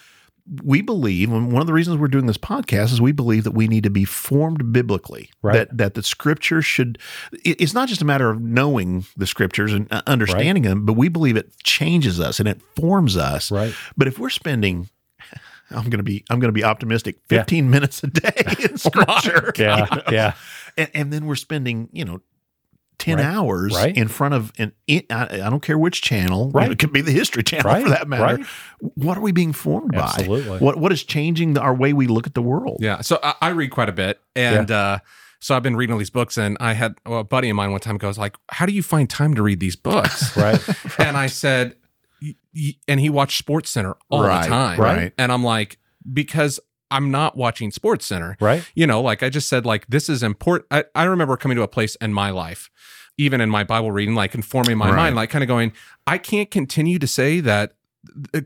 [0.64, 3.52] We believe and one of the reasons we're doing this podcast is we believe that
[3.52, 5.52] we need to be formed biblically Right.
[5.54, 6.98] that that the scripture should
[7.44, 10.94] it- it's not just a matter of knowing the scriptures and uh, understanding them but
[10.94, 13.72] we believe it changes us and it forms us Right.
[13.96, 14.88] but if we're spending
[15.70, 17.18] I'm going to be I'm going to be optimistic.
[17.30, 17.38] Yeah.
[17.38, 18.32] 15 minutes a day
[18.68, 19.52] in scripture.
[19.56, 19.86] Yeah.
[20.10, 20.32] Yeah.
[20.76, 22.22] And, and then we're spending, you know,
[23.00, 23.24] 10 Right.
[23.24, 23.96] hours Right.
[23.96, 26.70] in front of an, I, I don't care which channel, Right.
[26.70, 27.82] it could be the history channel Right.
[27.82, 28.36] for that matter.
[28.36, 28.46] Right.
[28.94, 30.58] What are we being formed Absolutely.
[30.58, 30.64] by?
[30.64, 32.78] What what is changing the, our way we look at the world?
[32.80, 33.00] Yeah.
[33.00, 34.98] So I, I read quite a bit, and uh,
[35.40, 36.36] so I've been reading all these books.
[36.36, 38.82] And I had well, a buddy of mine one time goes like, "How do you
[38.82, 40.60] find time to read these books?" Right.
[40.98, 41.76] and I said,
[42.22, 45.12] y- y- and he watched Sports Center all Right, the time, right.
[45.18, 45.78] And I'm like,
[46.12, 46.60] because
[46.90, 48.64] I'm not watching Sports Center, Right.
[48.74, 50.66] you know, like I just said, like this is important.
[50.70, 52.70] I, I remember coming to a place in my life,
[53.18, 54.96] even in my Bible reading, like informing my Right.
[54.96, 55.72] mind, like kind of going,
[56.06, 57.76] I can't continue to say that th-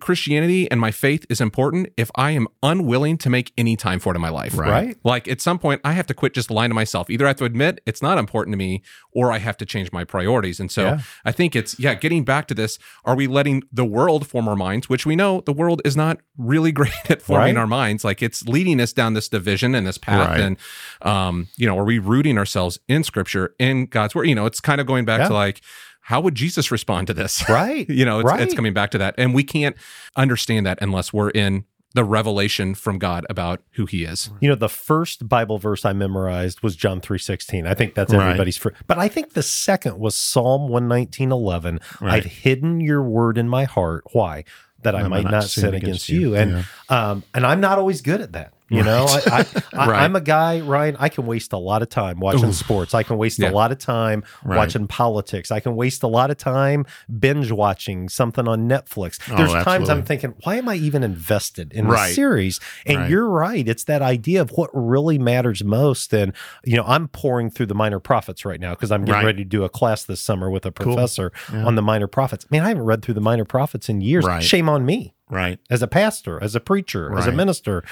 [0.01, 4.13] Christianity and my faith is important if I am unwilling to make any time for
[4.13, 4.57] it in my life.
[4.57, 4.71] Right.
[4.71, 4.97] Right.
[5.05, 7.09] Like at some point, I have to quit just lying to myself.
[7.11, 9.93] Either I have to admit it's not important to me, or I have to change
[9.93, 10.59] my priorities.
[10.59, 11.01] And so Yeah.
[11.25, 12.79] I think it's yeah, getting back to this.
[13.05, 14.89] Are we letting the world form our minds?
[14.89, 17.61] Which we know the world is not really great at forming Right.
[17.61, 18.05] our minds.
[18.05, 20.31] Like it's leading us down this division and this path.
[20.31, 20.41] Right.
[20.41, 20.57] And
[21.03, 24.25] um, you know, are we rooting ourselves in Scripture, in God's word?
[24.29, 25.29] You know, it's kind of going back Yeah.
[25.29, 25.61] to like.
[26.05, 27.43] How would Jesus respond to this?
[27.49, 27.89] Right.
[27.89, 29.15] you know, it's, it's coming back to that.
[29.19, 29.77] And we can't
[30.17, 31.65] understand that unless we're in
[31.95, 34.29] the revelation from God about who he is.
[34.41, 37.67] You know, the first Bible verse I memorized was John 3:16.
[37.69, 38.31] I think that's Right.
[38.31, 38.77] everybody's first.
[38.89, 41.79] But I think the second was Psalm 119:11.
[42.01, 42.15] Right.
[42.15, 44.05] I've hidden your word in my heart.
[44.13, 44.43] Why?
[44.83, 46.35] That I might not sin against you.
[46.35, 48.54] And um and I'm not always good at that.
[48.71, 50.03] You know, I, I, Right.
[50.03, 50.97] I'm a guy, Ryan.
[50.99, 52.95] I can waste a lot of time watching sports.
[52.95, 53.51] I can waste Yeah.
[53.51, 54.57] a lot of time Right.
[54.57, 55.51] watching politics.
[55.51, 56.87] I can waste a lot of time
[57.19, 59.21] binge watching something on Netflix.
[59.31, 59.91] Oh, There's times.
[59.91, 62.07] I'm thinking, why am I even invested in Right.
[62.07, 62.59] this series?
[62.87, 63.11] And Right.
[63.11, 63.69] you're right.
[63.69, 66.15] It's that idea of what really matters most.
[66.15, 66.33] And,
[66.65, 69.27] you know, I'm pouring through the minor prophets right now because I'm getting Right.
[69.27, 70.95] ready to do a class this summer with a Cool.
[70.95, 71.67] professor Yeah.
[71.67, 72.47] on the minor prophets.
[72.51, 74.25] Man, I haven't read through the minor prophets in years.
[74.25, 74.43] Right.
[74.43, 75.59] Shame on me Right.
[75.71, 77.83] as a pastor, as a preacher, as a minister.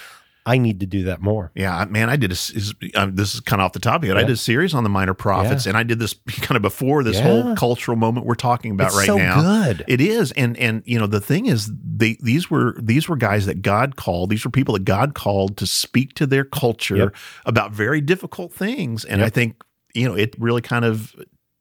[0.44, 1.52] I need to do that more.
[1.55, 2.35] Yeah, man, I did a.
[2.35, 4.26] Is, um, this is kind of off the topic, but I Yeah.
[4.26, 5.70] did a series on the minor prophets, Yeah.
[5.70, 7.22] and I did this kind of before this Yeah.
[7.22, 9.40] whole cultural moment we're talking about It's right so now.
[9.40, 9.85] good.
[9.87, 13.46] It is, and and you know the thing is, they these were these were guys
[13.46, 14.31] that God called.
[14.31, 17.16] These were people that God called to speak to their culture Yep.
[17.46, 19.26] about very difficult things, and Yep.
[19.26, 19.62] I think
[19.94, 21.14] you know it really kind of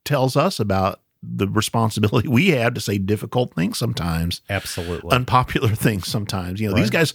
[0.05, 5.11] tells us about the responsibility we have to say difficult things sometimes Absolutely.
[5.11, 6.59] unpopular things sometimes.
[6.59, 7.13] You know, these guys.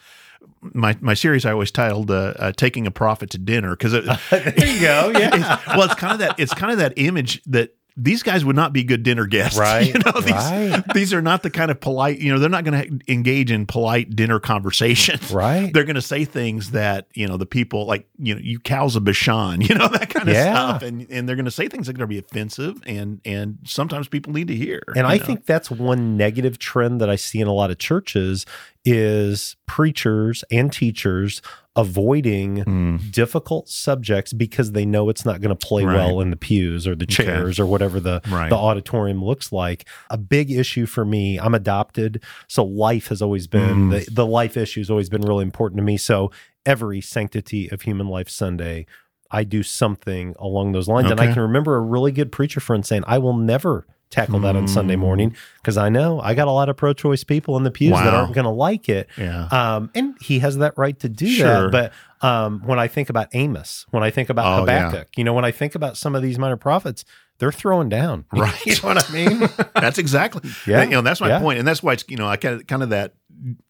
[0.72, 3.92] My my series I always titled uh, uh, "Taking a Prophet to Dinner" because
[4.30, 5.12] there you go.
[5.14, 5.60] Yeah.
[5.76, 8.72] well, it's kind of that it's kind of that image that these guys would not
[8.74, 9.58] be good dinner guests.
[9.66, 10.82] Right, You know, these, right.
[10.92, 13.64] these are not the kind of polite, you know, they're not going to engage in
[13.66, 15.18] polite dinner conversation.
[15.32, 15.72] Right.
[15.72, 18.96] They're going to say things that, you know, the people like, you know, you cows
[18.96, 20.52] of Bashan, you know, that kind of Yeah.
[20.52, 20.82] stuff.
[20.82, 23.58] And and they're going to say things that are going to be offensive and and
[23.64, 24.82] sometimes people need to hear.
[24.94, 25.24] And I know?
[25.24, 28.44] think that's one negative trend that I see in a lot of churches
[28.86, 31.42] is preachers and teachers
[31.74, 33.10] avoiding Mm.
[33.12, 35.96] difficult subjects because they know it's not going to play Right.
[35.96, 38.48] well in the pews or the chairs or whatever the Right.
[38.48, 39.86] the auditorium looks like.
[40.08, 44.04] A big issue for me, I'm adopted, so life has always been Mm.
[44.06, 45.98] the the life issue has always been really important to me.
[45.98, 46.30] So
[46.64, 48.86] every Sanctity of Human Life Sunday,
[49.30, 51.10] I do something along those lines.
[51.10, 54.54] And I can remember a really good preacher friend saying, I will never tackle that
[54.56, 57.64] on Sunday morning because I know I got a lot of pro choice people in
[57.64, 59.08] the pews that aren't going to like it.
[59.18, 59.46] Yeah.
[59.46, 61.70] Um, and he has that right to do Sure.
[61.70, 61.92] that.
[62.20, 64.86] But um, when I think about Amos, when I think about Oh, yeah.
[64.88, 67.04] Habakkuk, you know, when I think about some of these minor prophets,
[67.38, 68.24] they're throwing down.
[68.32, 68.64] Right.
[68.64, 69.48] you know what I mean?
[69.74, 70.48] that's exactly.
[70.66, 70.84] Yeah.
[70.84, 71.40] You know, that's my Yeah.
[71.40, 73.12] point, and that's why it's you know I kind of kind of that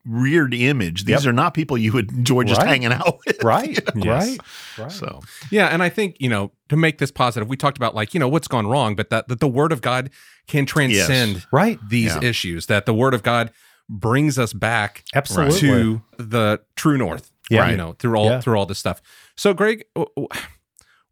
[0.05, 1.05] reared image.
[1.05, 1.31] These Yep.
[1.31, 2.68] are not people you would enjoy just Right.
[2.68, 3.42] hanging out with.
[3.42, 3.79] right.
[3.96, 4.29] Yes.
[4.29, 4.38] Right.
[4.79, 4.92] Right.
[4.92, 8.14] So Yeah, and I think you know to make this positive, we talked about like
[8.14, 10.11] you know what's gone wrong, but that, that the Word of God
[10.46, 11.79] can transcend right.
[11.88, 12.24] these Yeah.
[12.29, 12.66] issues.
[12.66, 13.50] That the Word of God
[13.88, 15.61] brings us back Absolutely.
[15.61, 17.31] to the true north.
[17.48, 17.70] Yeah.
[17.70, 18.40] you know through all Yeah.
[18.40, 19.00] through all this stuff.
[19.37, 19.85] So, Greg,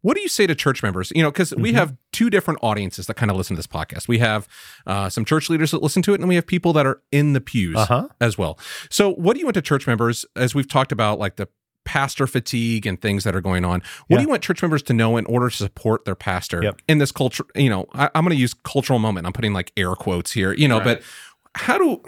[0.05, 1.11] what do you say to church members?
[1.15, 1.77] You know, because we Mm-hmm.
[1.79, 4.07] have two different audiences that kind of listen to this podcast.
[4.07, 4.47] We have
[4.85, 7.33] uh, some church leaders that listen to it, and we have people that are in
[7.33, 8.07] the pews Uh-huh.
[8.21, 8.59] as well.
[8.91, 11.47] So, what do you want to church members as we've talked about, like the
[11.85, 13.81] pastor fatigue and things that are going on?
[14.07, 14.17] What Yeah.
[14.17, 16.81] do you want church members to know in order to support their pastor Yep.
[16.87, 17.45] in this culture?
[17.55, 19.25] You know, I, I'm going to use cultural moment.
[19.25, 20.53] I'm putting like air quotes here.
[20.53, 21.01] You know, but
[21.55, 22.01] how do?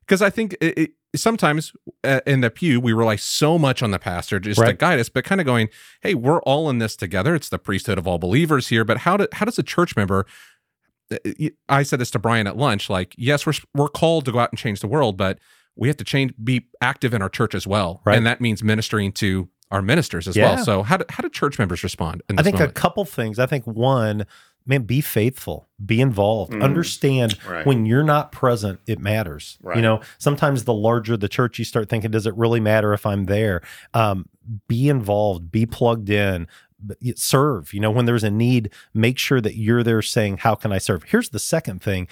[0.00, 1.72] Because I think it, sometimes
[2.02, 5.08] uh, in the pew we rely so much on the pastor just to guide us,
[5.08, 5.68] but kind of going,
[6.02, 7.34] "Hey, we're all in this together.
[7.34, 10.26] It's the priesthood of all believers here." But how do, how does a church member?
[11.12, 11.18] uh,
[11.68, 12.88] I said this to Brian at lunch.
[12.88, 15.38] Like, yes, we're we're called to go out and change the world, but
[15.76, 18.16] we have to change, be active in our church as well, Right.
[18.16, 20.54] and that means ministering to our ministers as Yeah.
[20.54, 20.64] well.
[20.64, 22.22] So, how do, how do church members respond?
[22.28, 23.38] In I think a couple things.
[23.38, 24.24] I think one,
[24.66, 26.62] man, be faithful, be involved, Mhm.
[26.62, 27.66] understand Right.
[27.66, 29.58] when you're not present, it matters.
[29.62, 29.76] Right.
[29.76, 33.04] You know, sometimes the larger the church, you start thinking, does it really matter if
[33.04, 33.60] I'm there?
[33.92, 34.26] Um,
[34.68, 36.46] be involved, be plugged in.
[37.14, 40.70] Serve, you know, when there's a need, make sure that you're there saying, How can
[40.70, 41.04] I serve?
[41.04, 42.08] Here's the second thing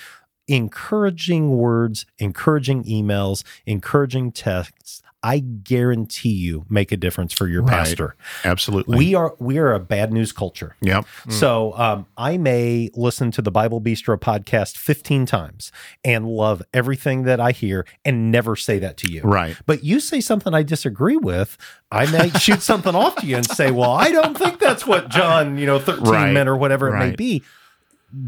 [0.48, 5.02] encouraging words, encouraging emails, encouraging texts.
[5.24, 7.70] I guarantee you make a difference for your Right.
[7.70, 8.16] pastor.
[8.44, 8.98] absolutely.
[8.98, 10.74] We are we are a bad news culture.
[10.80, 11.04] yep.
[11.28, 15.70] So um, I may listen to the Bible Bistro podcast 15 times
[16.04, 19.22] and love everything that I hear and never say that to you.
[19.22, 19.56] Right.
[19.66, 21.56] But you say something I disagree with,
[21.92, 25.08] I may shoot something off to you and say, "Well, I don't think that's what
[25.08, 26.32] John, you know, 13 Right.
[26.32, 27.42] meant or whatever it may be."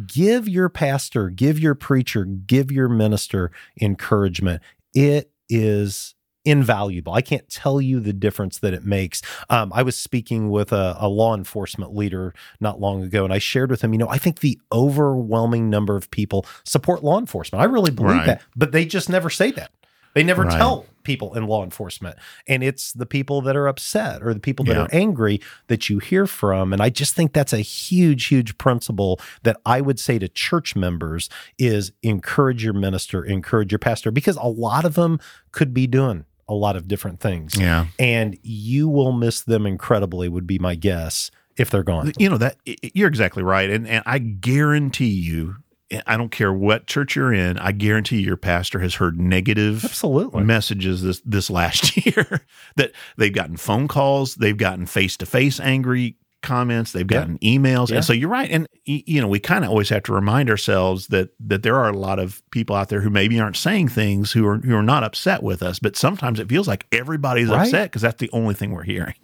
[0.07, 3.51] Give your pastor, give your preacher, give your minister
[3.83, 4.63] encouragement.
[4.95, 6.14] It is
[6.45, 7.13] invaluable.
[7.13, 9.23] I can't tell you the difference that it makes.
[9.51, 13.39] Um, I was speaking with a, a law enforcement leader not long ago, and I
[13.39, 17.63] shared with him, you know, I think the overwhelming number of people support law enforcement.
[17.63, 18.27] I really believe Right.
[18.27, 19.71] that, but they just never say that.
[20.15, 20.57] They never Right.
[20.57, 22.17] tell people in law enforcement.
[22.47, 24.83] And it's the people that are upset or the people that Yeah.
[24.85, 26.73] are angry that you hear from.
[26.73, 30.77] And I just think that's a huge, huge principle that I would say to church
[30.77, 31.29] members
[31.59, 35.19] is encourage your minister, encourage your pastor, because a lot of them
[35.51, 37.57] could be doing a lot of different things.
[37.59, 37.87] Yeah.
[37.99, 42.13] And you will miss them incredibly, would be my guess, if they're gone.
[42.19, 45.57] You know that you're exactly right, and and I guarantee you,
[45.91, 49.85] eh, I don't care what church you're in, I guarantee your pastor has heard negative
[49.85, 50.43] Absolutely.
[50.43, 52.43] messages this this last year
[52.77, 57.19] that they've gotten phone calls, they've gotten face to face angry comments, they've Yeah.
[57.21, 57.97] gotten emails, Yeah.
[57.97, 61.09] and so you're right, and you know we kind of always have to remind ourselves
[61.09, 64.31] that that there are a lot of people out there who maybe aren't saying things
[64.33, 67.63] who are who are not upset with us, but sometimes it feels like everybody's Right.
[67.63, 69.15] upset because that's the only thing we're hearing.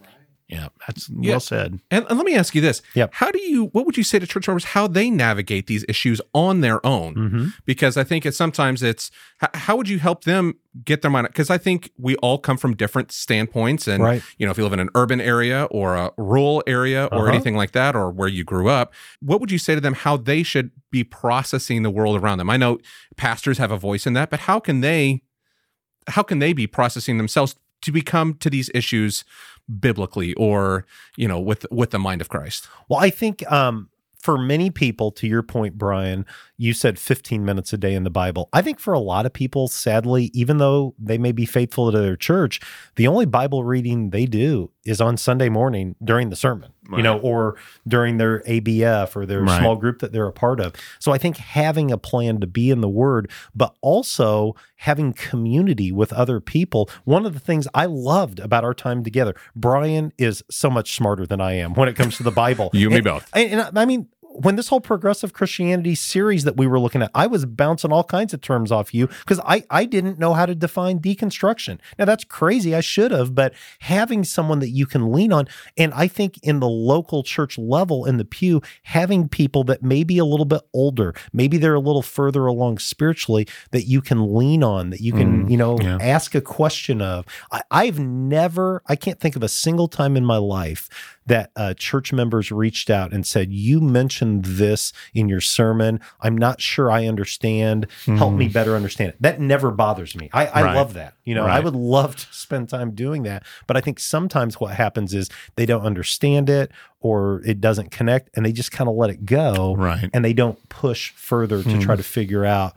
[0.50, 1.32] Yeah, that's Yeah.
[1.32, 1.80] well said.
[1.92, 3.10] And, and let me ask you this: Yep.
[3.14, 3.66] How do you?
[3.66, 7.14] What would you say to church members how they navigate these issues on their own?
[7.14, 7.46] Mm-hmm.
[7.64, 9.10] Because I think it's sometimes it's
[9.54, 11.28] how would you help them get their mind?
[11.28, 14.22] Because I think we all come from different standpoints, and Right.
[14.38, 17.26] you know, if you live in an urban area or a rural area or Uh-huh.
[17.32, 20.16] anything like that, or where you grew up, what would you say to them how
[20.16, 22.50] they should be processing the world around them?
[22.50, 22.78] I know
[23.16, 25.22] pastors have a voice in that, but how can they?
[26.08, 29.24] How can they be processing themselves to become to these issues
[29.78, 32.68] biblically or you know with with the mind of Christ?
[32.88, 36.26] Well, I think um, for many people, to your point, Brian,
[36.60, 38.50] you said 15 minutes a day in the Bible.
[38.52, 41.98] I think for a lot of people, sadly, even though they may be faithful to
[41.98, 42.60] their church,
[42.96, 47.18] the only Bible reading they do is on Sunday morning during the sermon, you know,
[47.20, 47.56] or
[47.88, 49.58] during their ABF or their Right.
[49.58, 50.74] small group that they're a part of.
[50.98, 55.90] So I think having a plan to be in the Word, but also having community
[55.90, 56.90] with other people.
[57.04, 61.24] One of the things I loved about our time together, Brian is so much smarter
[61.26, 62.70] than I am when it comes to the Bible.
[62.74, 63.30] You and me both.
[63.32, 67.02] and, and I- I mean, when this whole progressive Christianity series that we were looking
[67.02, 70.34] at, I was bouncing all kinds of terms off you because I, I didn't know
[70.34, 71.78] how to define deconstruction.
[71.98, 72.74] Now, that's crazy.
[72.74, 76.60] I should have, but having someone that you can lean on, and I think in
[76.60, 80.62] the local church level in the pew, having people that may be a little bit
[80.72, 85.12] older, maybe they're a little further along spiritually, that you can lean on, that you
[85.12, 85.98] can, mm, you know, yeah.
[86.00, 87.26] ask a question of.
[87.50, 90.88] I, I've never, I can't think of a single time in my life
[91.26, 96.00] that uh, church members reached out and said, You mentioned this in your sermon.
[96.20, 97.86] I'm not sure I understand.
[98.04, 98.18] Mm.
[98.18, 98.52] Help me hmm.
[98.52, 99.16] better understand it.
[99.20, 100.30] That never bothers me.
[100.32, 100.74] I, I right.
[100.74, 101.14] love that.
[101.24, 101.56] You know, right.
[101.56, 103.44] I would love to spend time doing that.
[103.66, 108.30] But I think sometimes what happens is they don't understand it or it doesn't connect
[108.34, 109.76] and they just kind of let it go.
[109.76, 110.10] Right.
[110.12, 111.82] And they don't push further to mm.
[111.82, 112.74] try to figure out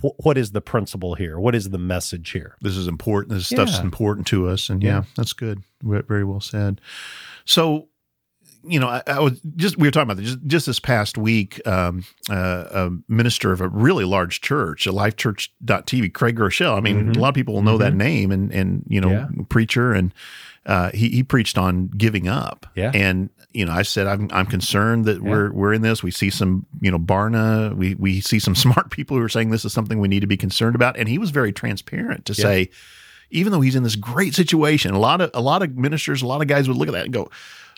[0.00, 1.38] what is the principle here?
[1.38, 2.56] What is the message here?
[2.60, 3.34] This is important.
[3.34, 3.64] This yeah.
[3.64, 4.68] stuff's important to us.
[4.68, 5.62] And yeah, yeah, that's good.
[5.82, 6.80] Very well said.
[7.46, 7.88] So,
[8.64, 11.16] you know, I, I, was just we were talking about this, just, just this past
[11.16, 11.64] week.
[11.66, 16.76] Um, uh, a minister of a really large church, a LifeChurch.tv, Craig Groeschel.
[16.76, 17.12] I mean, mm-hmm.
[17.12, 17.82] a lot of people will know mm-hmm.
[17.82, 19.28] that name, and and you know, yeah.
[19.48, 20.12] preacher, and
[20.66, 22.66] uh, he he preached on giving up.
[22.74, 25.30] Yeah, and you know, I said I'm I'm concerned that yeah.
[25.30, 26.02] we're we're in this.
[26.02, 27.74] We see some, you know, Barna.
[27.74, 30.26] We we see some smart people who are saying this is something we need to
[30.26, 32.42] be concerned about, and he was very transparent to yeah.
[32.42, 32.70] say
[33.36, 36.26] even though he's in this great situation, a lot of a lot of ministers, a
[36.26, 37.30] lot of guys would look at that and go,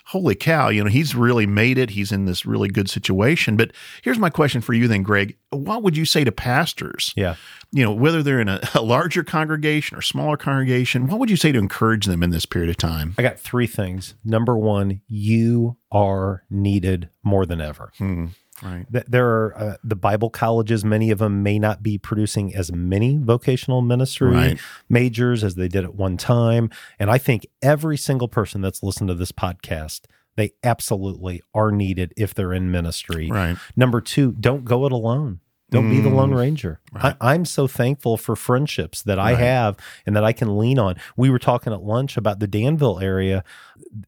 [0.05, 1.91] "Holy cow!" You know, he's really made it.
[1.91, 3.57] He's in this really good situation.
[3.57, 7.13] But here's my question for you, then, Greg: What would you say to pastors?
[7.15, 7.35] Yeah,
[7.71, 11.37] you know, whether they're in a, a larger congregation or smaller congregation, what would you
[11.37, 13.13] say to encourage them in this period of time?
[13.17, 14.15] I got three things.
[14.23, 17.91] Number one, you are needed more than ever.
[17.97, 18.27] Hmm.
[18.61, 18.85] Right.
[18.89, 23.17] There are uh, the Bible colleges, many of them may not be producing as many
[23.17, 24.59] vocational ministry right.
[24.89, 26.69] majors as they did at one time.
[26.97, 30.01] And I think every single person that's listened to this podcast,
[30.35, 33.29] they absolutely are needed if they're in ministry.
[33.29, 33.57] Right.
[33.75, 35.39] Number two, don't go it alone.
[35.71, 36.37] Don't mm, be the Lone mm.
[36.37, 36.79] Ranger.
[36.91, 37.15] Right.
[37.21, 39.39] I, am so thankful for friendships that I right.
[39.39, 40.95] have and that I can lean on.
[41.15, 43.43] We were talking at lunch about the Danville area.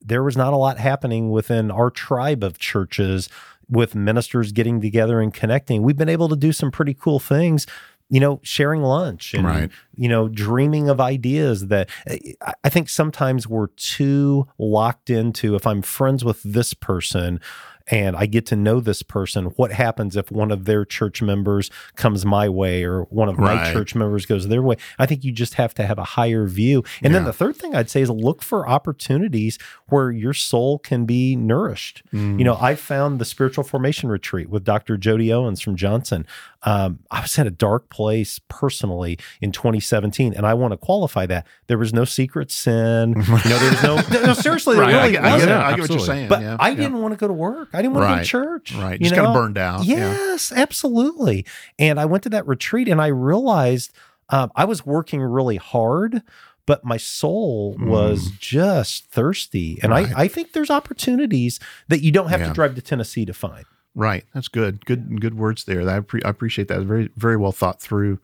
[0.01, 3.29] There was not a lot happening within our tribe of churches
[3.71, 7.65] with ministers getting together and connecting, we've been able to do some pretty cool things
[8.11, 9.71] you know, sharing lunch and, right.
[9.95, 15.65] you know, dreaming of ideas that eh, I think sometimes we're too locked into if
[15.65, 17.39] I'm friends with this person,
[17.87, 21.69] and I get to know this person, what happens if one of their church members
[21.95, 23.55] comes my way or one of right.
[23.55, 24.75] my church members goes their way?
[24.99, 26.83] I think you just have to have a higher view.
[27.01, 27.19] And yeah.
[27.19, 31.35] then the third thing I'd say is look for opportunities where your soul can be
[31.35, 32.03] nourished.
[32.13, 32.39] Mm.
[32.39, 34.97] You know, I found the spiritual formation retreat with Dr.
[34.97, 36.25] Jody Owens from Johnson.
[36.63, 41.25] Um, I was at a dark place personally in 2017, and I want to qualify
[41.25, 43.15] that there was no secret sin.
[43.31, 44.93] You know, there was no, no seriously, right.
[44.93, 45.51] really I, wasn't.
[45.51, 46.27] I, I, get what you're saying.
[46.27, 46.57] But yeah.
[46.59, 47.69] I didn't want to go to work.
[47.73, 48.25] I didn't want right.
[48.25, 48.75] to go to church.
[48.75, 48.99] Right.
[48.99, 49.85] You Just kind of burned out.
[49.85, 50.61] Yes, yeah.
[50.61, 51.45] absolutely.
[51.79, 53.91] And I went to that retreat and I realized
[54.29, 56.21] um, I was working really hard,
[56.65, 58.39] but my soul was mm.
[58.39, 59.79] just thirsty.
[59.81, 60.07] And right.
[60.15, 62.47] I, I think there's opportunities that you don't have yeah.
[62.47, 63.65] to drive to Tennessee to find.
[63.93, 64.25] Right.
[64.33, 64.85] That's good.
[64.85, 65.87] Good good words there.
[65.89, 66.81] I, pre- I appreciate that.
[66.81, 68.19] Very very well thought through.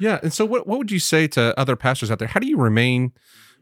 [0.00, 0.18] Yeah.
[0.22, 2.28] And so what what would you say to other pastors out there?
[2.28, 3.12] How do you remain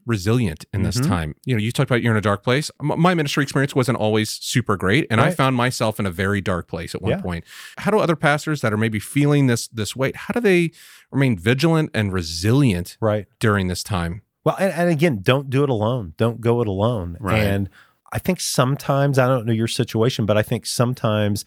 [0.07, 1.11] resilient in this mm-hmm.
[1.11, 1.35] time.
[1.45, 2.71] You know, you talked about you're in a dark place.
[2.81, 5.29] My ministry experience wasn't always super great, and right.
[5.29, 7.21] I found myself in a very dark place at one yeah.
[7.21, 7.45] point.
[7.79, 10.17] How do other pastors that are maybe feeling this this weight?
[10.17, 10.71] How do they
[11.11, 14.23] remain vigilant and resilient right during this time?
[14.45, 16.15] Well, and, and again, don't do it alone.
[16.17, 17.17] Don't go it alone.
[17.19, 17.39] Right.
[17.39, 17.71] And
[18.13, 21.45] I think sometimes I don't know your situation, but I think sometimes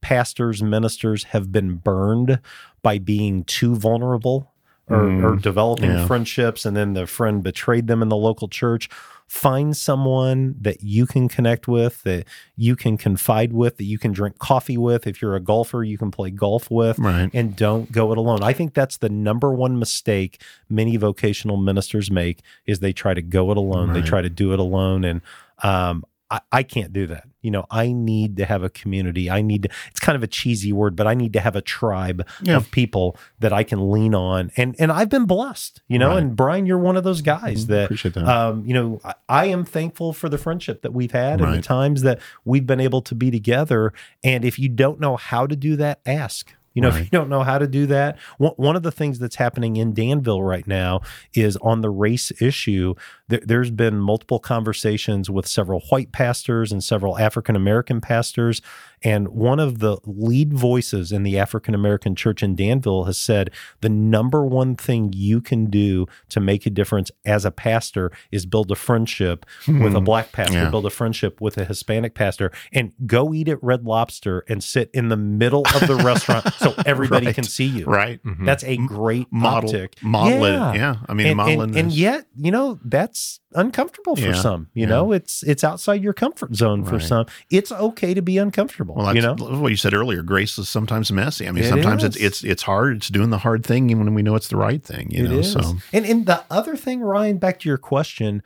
[0.00, 2.40] pastors, ministers have been burned
[2.82, 4.52] by being too vulnerable
[4.88, 6.06] or, mm, or developing yeah.
[6.06, 8.88] friendships and then the friend betrayed them in the local church
[9.26, 14.12] find someone that you can connect with that you can confide with that you can
[14.12, 17.30] drink coffee with if you're a golfer you can play golf with right.
[17.34, 22.08] and don't go it alone i think that's the number one mistake many vocational ministers
[22.08, 24.00] make is they try to go it alone right.
[24.00, 25.20] they try to do it alone and
[25.62, 27.28] um, I, I can't do that.
[27.42, 29.30] You know, I need to have a community.
[29.30, 31.60] I need to, it's kind of a cheesy word, but I need to have a
[31.60, 32.56] tribe yeah.
[32.56, 34.50] of people that I can lean on.
[34.56, 36.18] And and I've been blessed, you know, right.
[36.18, 37.72] and Brian, you're one of those guys mm-hmm.
[37.72, 38.26] that, Appreciate that.
[38.26, 41.48] Um, you know, I, I, am thankful for the friendship that we've had right.
[41.48, 43.92] and the times that we've been able to be together.
[44.24, 47.28] And if you don't know how to do that, ask You know, if you don't
[47.28, 50.66] know how to do that, one, one of the things that's happening in Danville right
[50.66, 51.00] now
[51.34, 52.94] is on the race issue.
[53.28, 58.62] There, there's been multiple conversations with several white pastors and several African American pastors.
[59.02, 63.50] And one of the lead voices in the African American church in Danville has said
[63.80, 68.46] the number one thing you can do to make a difference as a pastor is
[68.46, 70.64] build a friendship with a black pastor, Hmm.
[70.64, 70.70] Yeah.
[70.70, 74.90] build a friendship with a Hispanic pastor, and go eat at Red Lobster and sit
[74.92, 77.34] in the middle of the restaurant so everybody Right.
[77.34, 77.84] can see you.
[77.86, 78.20] Right.
[78.40, 78.84] That's mm-hmm.
[78.84, 80.02] a great Model, optic.
[80.02, 80.72] model yeah.
[80.72, 80.76] it.
[80.76, 80.96] Yeah.
[81.08, 84.34] I mean, And, modeling and, and yet, you know, that's uncomfortable for Yeah.
[84.34, 84.68] some.
[84.74, 84.88] You Yeah.
[84.88, 87.02] know, it's it's outside your comfort zone for Right.
[87.02, 87.26] some.
[87.50, 88.94] It's okay to be uncomfortable.
[88.96, 90.22] Well, that's you know, what you said earlier.
[90.22, 91.48] Grace is sometimes messy.
[91.48, 92.96] I mean, It sometimes it's it's it's hard.
[92.98, 95.10] It's doing the hard thing even when we know it's the right thing.
[95.10, 95.52] You It know, is.
[95.52, 98.42] so And and the other thing, Ryan, back to your question,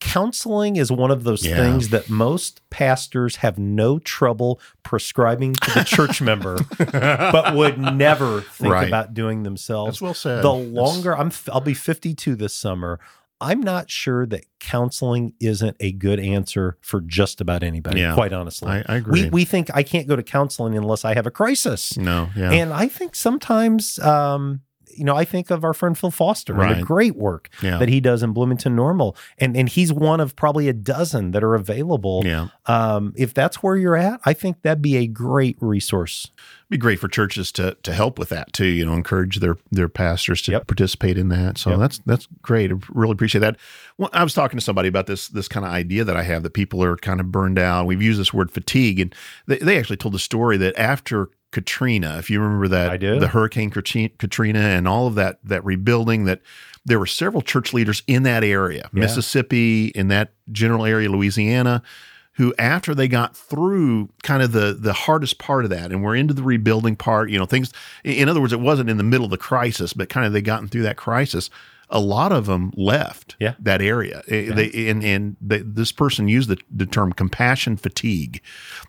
[0.00, 1.56] counseling is one of those Yeah.
[1.56, 8.40] things that most pastors have no trouble prescribing to the church member, but would never
[8.42, 8.88] think Right.
[8.88, 9.94] about doing themselves.
[9.96, 10.42] that's well said.
[10.42, 13.00] the That's- longer I'm, I'll be 52 this summer.
[13.40, 18.00] I'm not sure that counseling isn't a good answer for just about anybody.
[18.00, 18.14] Yeah.
[18.14, 19.24] quite honestly, I, I agree.
[19.24, 21.96] we we think I can't go to counseling unless I have a crisis.
[21.96, 24.62] no, yeah, And I think sometimes, um,
[24.98, 27.88] you know, I think of our friend Phil Foster and the great work yeah, that
[27.88, 31.54] he does in Bloomington Normal, and and he's one of probably a dozen that are
[31.54, 32.22] available.
[32.24, 32.48] yeah.
[32.66, 36.28] Um, if that's where you're at, I think that'd be a great resource.
[36.70, 38.66] be great for churches to to help with that too.
[38.66, 40.66] You know, encourage their their pastors to Yep.
[40.66, 41.56] participate in that.
[41.58, 41.78] So Yep.
[41.78, 42.70] that's that's great.
[42.70, 43.56] I really appreciate that.
[43.96, 46.42] Well, I was talking to somebody about this this kind of idea that I have
[46.42, 47.86] that people are kind of burned out.
[47.86, 49.14] We've used this word fatigue, and
[49.46, 53.18] they, they actually told the story that after Katrina, if you remember that I do.
[53.18, 56.40] the Hurricane Katrina and all of that that rebuilding, that
[56.84, 59.00] there were several church leaders in that area, Yeah.
[59.00, 61.82] Mississippi, in that general area, Louisiana
[62.34, 66.14] who after they got through kind of the the hardest part of that and we're
[66.14, 67.72] into the rebuilding part you know things
[68.04, 70.40] in other words it wasn't in the middle of the crisis but kind of they
[70.40, 71.50] gotten through that crisis
[71.90, 73.54] a lot of them left Yeah.
[73.58, 78.40] that area Eh, they and and they, this person used the, the term compassion fatigue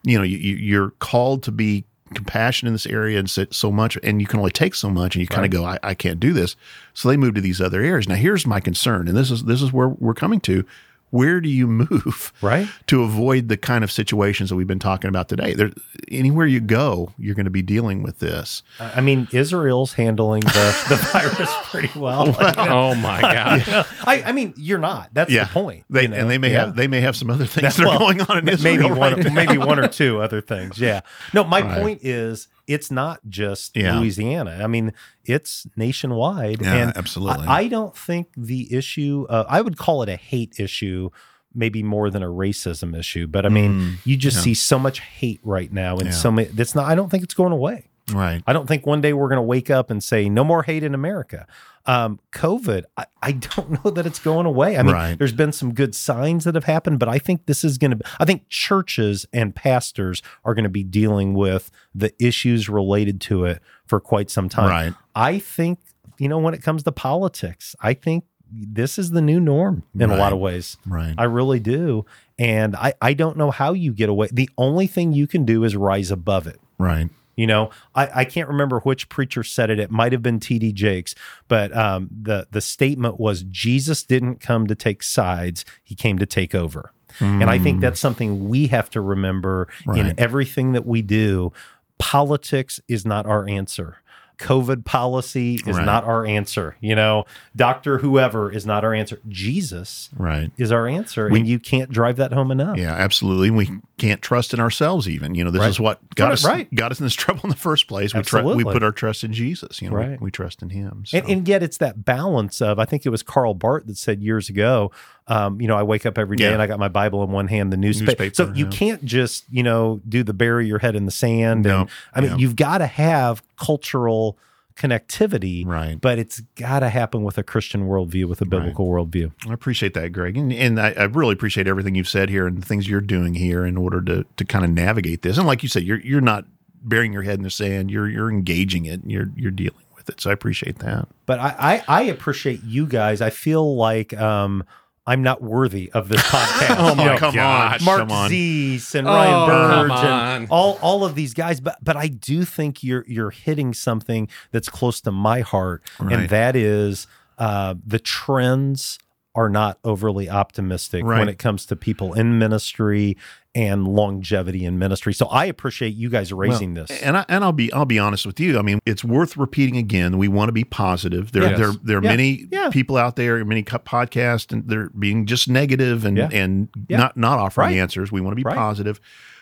[0.04, 3.72] you know you, you- you're called to be compassionate in this area and so, so
[3.72, 5.94] much and you can only take so much and you kind of go I, I
[5.94, 6.56] can't do this.
[6.94, 8.08] So they move to these other areas.
[8.08, 10.66] Now here's my concern and this is this is where we're coming to
[11.12, 12.68] where do you move Right.
[12.88, 15.54] to avoid the kind of situations that we've been talking about today.
[15.54, 15.72] There,
[16.10, 18.64] anywhere you go, you're going to be dealing with this.
[18.80, 22.36] I I mean, Israel's handling the, the virus pretty well.
[22.70, 23.64] Oh my God.
[24.06, 25.10] I, I mean, you're not.
[25.14, 25.86] That's yeah, the point.
[25.90, 26.18] They, you know?
[26.18, 26.66] and they may Yeah.
[26.66, 28.78] have they may have some other things That's- that are well, going on in Israel.
[28.78, 29.34] maybe one, now.
[29.34, 30.80] maybe one or two other things.
[30.80, 31.02] Yeah.
[31.34, 31.82] No, my Right.
[31.82, 34.00] point is, it's not just Yeah.
[34.00, 34.60] Louisiana.
[34.64, 34.94] I mean,
[35.26, 36.62] it's nationwide.
[36.62, 37.48] Yeah, and absolutely.
[37.48, 39.26] I, I don't think the issue.
[39.30, 41.10] Uh, I would call it a hate issue.
[41.56, 44.44] Maybe more than a racism issue, but I mean, Mm, you just yeah.
[44.44, 46.12] see so much hate right now, and Yeah.
[46.12, 46.48] so many.
[46.50, 46.86] That's not.
[46.86, 47.90] I don't think it's going away.
[48.14, 48.44] Right.
[48.46, 50.84] I don't think one day we're going to wake up and say no more hate
[50.84, 51.48] in America.
[51.90, 54.78] Um, COVID, I, I don't know that it's going away.
[54.78, 55.18] I mean, Right.
[55.18, 58.00] there's been some good signs that have happened, but I think this is going to.
[58.20, 63.46] I think churches and pastors are going to be dealing with the issues related to
[63.46, 64.70] it for quite some time.
[64.70, 64.94] Right.
[65.16, 65.80] I think
[66.20, 70.10] you know when it comes to politics, I think this is the new norm in
[70.10, 70.78] a lot of ways.
[70.86, 71.14] Right.
[71.18, 72.06] I really do.
[72.40, 74.28] And I, I don't know how you get away.
[74.32, 76.60] The only thing you can do is rise above it.
[76.78, 77.10] right.
[77.40, 79.80] You know, I, I can't remember which preacher said it.
[79.80, 80.74] It might have been T.D.
[80.74, 81.16] Jakes,
[81.48, 86.26] but um, the the statement was Jesus didn't come to take sides; he came to
[86.26, 86.92] take over.
[87.22, 90.16] And I think that's something we have to remember in Mm.
[90.18, 91.54] Everything that we do.
[91.98, 94.02] Politics is not our answer.
[94.40, 95.86] COVID policy is Right.
[95.86, 96.76] not our answer.
[96.80, 97.26] You know,
[97.56, 99.20] Doctor whoever is not our answer.
[99.28, 100.52] Jesus Right.
[100.58, 102.78] is our answer, and you can't drive that home enough.
[102.78, 103.52] Yeah, absolutely.
[103.52, 105.10] We can't trust in ourselves.
[105.10, 105.70] Even you know, this Right.
[105.70, 106.74] is what got Right, us right.
[106.76, 108.14] got us in this trouble in the first place.
[108.14, 109.82] We tr- we put our trust in Jesus.
[109.82, 111.04] You know, we- we, trust in Him.
[111.06, 111.18] So.
[111.18, 114.22] And, and yet it's that balance of, I think it was Karl Barth that said
[114.22, 114.92] years ago,
[115.30, 116.54] um, you know, I wake up every day Yeah.
[116.54, 118.24] and I got my Bible in one hand, the newspaper.
[118.24, 118.72] Newspaper, so you yeah.
[118.72, 121.64] can't just, you know, do the bury your head in the sand.
[121.64, 122.38] No, And I mean, yeah.
[122.38, 124.38] you've got to have cultural
[124.76, 126.00] connectivity, Right.
[126.00, 129.32] but it's got to happen with a Christian worldview, with a biblical worldview.
[129.48, 132.62] I appreciate that, Greg, and and I, I really appreciate everything you've said here and
[132.62, 135.38] the things you're doing here in order to to kind of navigate this.
[135.38, 136.46] And like you said, you're you're not
[136.82, 137.92] burying your head in the sand.
[137.92, 139.02] You're you're engaging it.
[139.02, 140.22] And you're you're dealing with it.
[140.22, 141.10] So I appreciate that.
[141.26, 143.20] But I, I, I appreciate you guys.
[143.22, 144.64] I feel like um,
[145.10, 146.76] I'm not worthy of this podcast.
[146.78, 147.80] Oh my You know, come gosh.
[147.82, 148.30] on, Mark come on.
[148.32, 149.50] Zeese and Oh, Ryan
[149.90, 153.74] Burge and all all of these guys, but but I do think you're you're hitting
[153.74, 156.14] something that's close to my heart, Right.
[156.14, 157.08] and that is
[157.38, 159.00] uh, the trends
[159.36, 161.20] are not overly optimistic Right.
[161.20, 163.16] when it comes to people in ministry
[163.56, 165.14] and longevity in ministry.
[165.14, 167.02] So I appreciate you guys raising Well, this.
[167.02, 168.58] And I, and I'll be I'll be honest with you.
[168.60, 170.18] I mean, it's worth repeating again.
[170.18, 171.32] We want to be positive.
[171.32, 171.58] There Yes.
[171.60, 172.10] there there are Yeah.
[172.10, 172.70] many Yeah.
[172.70, 176.30] people out there, many podcasts, and they're being just negative and Yeah.
[176.32, 177.78] and not not offering Right.
[177.78, 178.12] answers.
[178.12, 178.56] We want to be Right.
[178.56, 179.00] positive.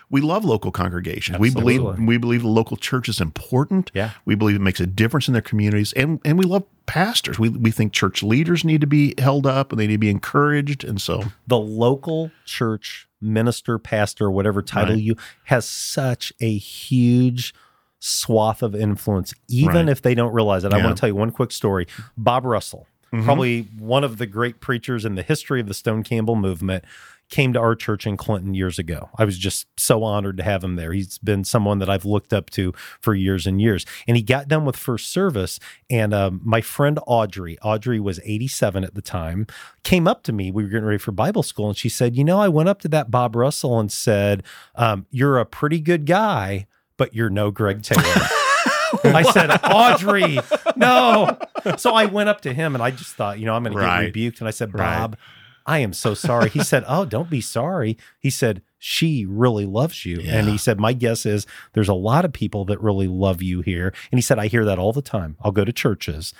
[0.09, 1.37] We love local congregations.
[1.37, 3.91] We believe we believe the local church is important.
[3.93, 4.11] Yeah.
[4.25, 7.37] We believe it makes a difference in their communities, and and we love pastors.
[7.37, 10.09] We we think church leaders need to be held up and they need to be
[10.09, 10.83] encouraged.
[10.85, 15.03] And so the local church minister, pastor, whatever title Right.
[15.03, 17.53] you has such a huge
[17.99, 19.89] swath of influence, even Right.
[19.89, 20.71] if they don't realize it.
[20.71, 21.87] I want to tell you one quick story.
[22.15, 23.23] Bob Russell, Mhm.
[23.23, 26.85] probably one of the great preachers in the history of the Stone Campbell movement,
[27.29, 29.09] came to our church in Clinton years ago.
[29.17, 30.93] I was just so honored to have him there.
[30.93, 33.85] He's been someone that I've looked up to for years and years.
[34.07, 35.59] And he got done with first service,
[35.89, 39.45] and um, my friend Audrey, Audrey was 87 at the time,
[39.83, 40.51] came up to me.
[40.51, 42.79] We were getting ready for Bible school, and she said, "You know, I went up
[42.81, 44.43] to that Bob Russell and said,
[44.75, 48.03] um, you're a pretty good guy, but you're no Greg Taylor."
[49.03, 50.39] I said, Audrey,
[50.77, 51.37] no.
[51.77, 53.79] So I went up to him and I just thought, you know, I'm going to
[53.79, 53.99] Right.
[53.99, 54.39] get rebuked.
[54.39, 55.13] And I said, Right.
[55.67, 56.49] Bob, I am so sorry.
[56.49, 57.97] He said, Oh, don't be sorry.
[58.19, 60.19] He said, She really loves you.
[60.25, 63.61] And he said, My guess is there's a lot of people that really love you
[63.61, 63.93] here.
[64.11, 65.35] And he said, I hear that all the time.
[65.41, 66.33] I'll go to churches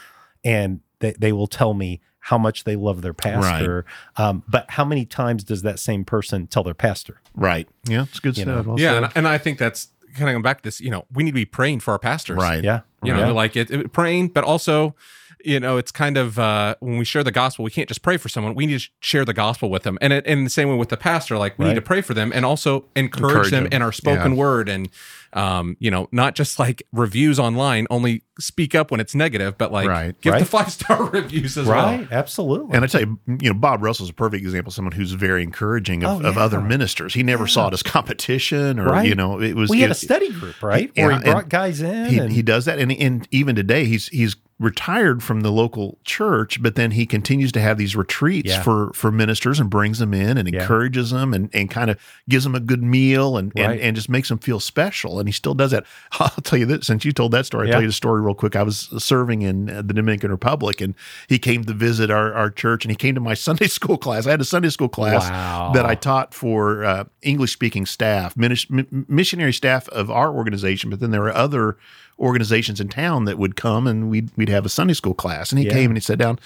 [0.44, 3.86] and they, they will tell me how much they love their pastor.
[4.18, 7.22] Um, but how many times does that same person tell their pastor?
[7.36, 8.66] right, yeah, it's good You stuff.
[8.66, 9.04] Well yeah, said.
[9.04, 10.82] and, and I think that's kind of going back to this.
[10.82, 12.38] You know, we need to be praying for our pastors.
[12.38, 12.82] right, Yeah.
[13.04, 13.32] You know, Yeah.
[13.32, 14.96] like it, it- praying, but also,
[15.44, 18.18] you know, it's kind of uh, when we share the gospel, we can't just pray
[18.18, 18.56] for someone.
[18.56, 20.90] We need to share the gospel with them, and it, and the same way with
[20.90, 21.70] the pastor, like we Right.
[21.72, 23.74] need to pray for them and also encourage, Encourage them them.
[23.74, 24.38] in our spoken Yeah.
[24.38, 24.90] word, and
[25.34, 27.86] um, you know, not just like reviews online.
[27.90, 30.20] Only speak up when it's negative, but like Right.
[30.22, 31.86] give the five star reviews as well.
[31.98, 32.08] Right.
[32.12, 32.76] Absolutely.
[32.76, 35.44] And I tell you, you know, Bob Russell's a perfect example of someone who's very
[35.44, 37.14] encouraging of, Oh, of other ministers.
[37.14, 39.08] He never saw it as competition or, Right.
[39.08, 39.70] you know, it was.
[39.70, 40.92] we had it- a study group, right?
[40.96, 42.06] Yeah, Where he brought guys in.
[42.06, 42.80] he, and, he does that.
[42.80, 47.52] And, and even today, he's he's retired from the local church, but then he continues
[47.52, 48.64] to have these retreats Yeah.
[48.64, 50.62] for, for ministers and brings them in and Yeah.
[50.62, 53.72] encourages them and, and kind of gives them a good meal and, Right.
[53.74, 55.20] and, and just makes them feel special.
[55.20, 55.86] And he still does that.
[56.20, 57.74] I'll tell you this, since you told that story, I'll Yeah.
[57.74, 58.56] tell you the story real quick.
[58.56, 60.96] I was serving in uh, the Dominican Republic and
[61.30, 64.26] he came to visit our, our church and he came to my Sunday school class.
[64.26, 65.72] I had a Sunday school class Wow.
[65.76, 68.68] that I taught for uh, English speaking staff, minis-
[69.08, 71.78] missionary staff of our organization, but then there were other
[72.20, 75.52] organizations in town that would come and we'd, we'd have a Sunday school class.
[75.52, 75.74] And he Yeah.
[75.74, 76.40] came and he sat down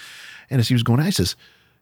[0.50, 1.36] and as he was going I says,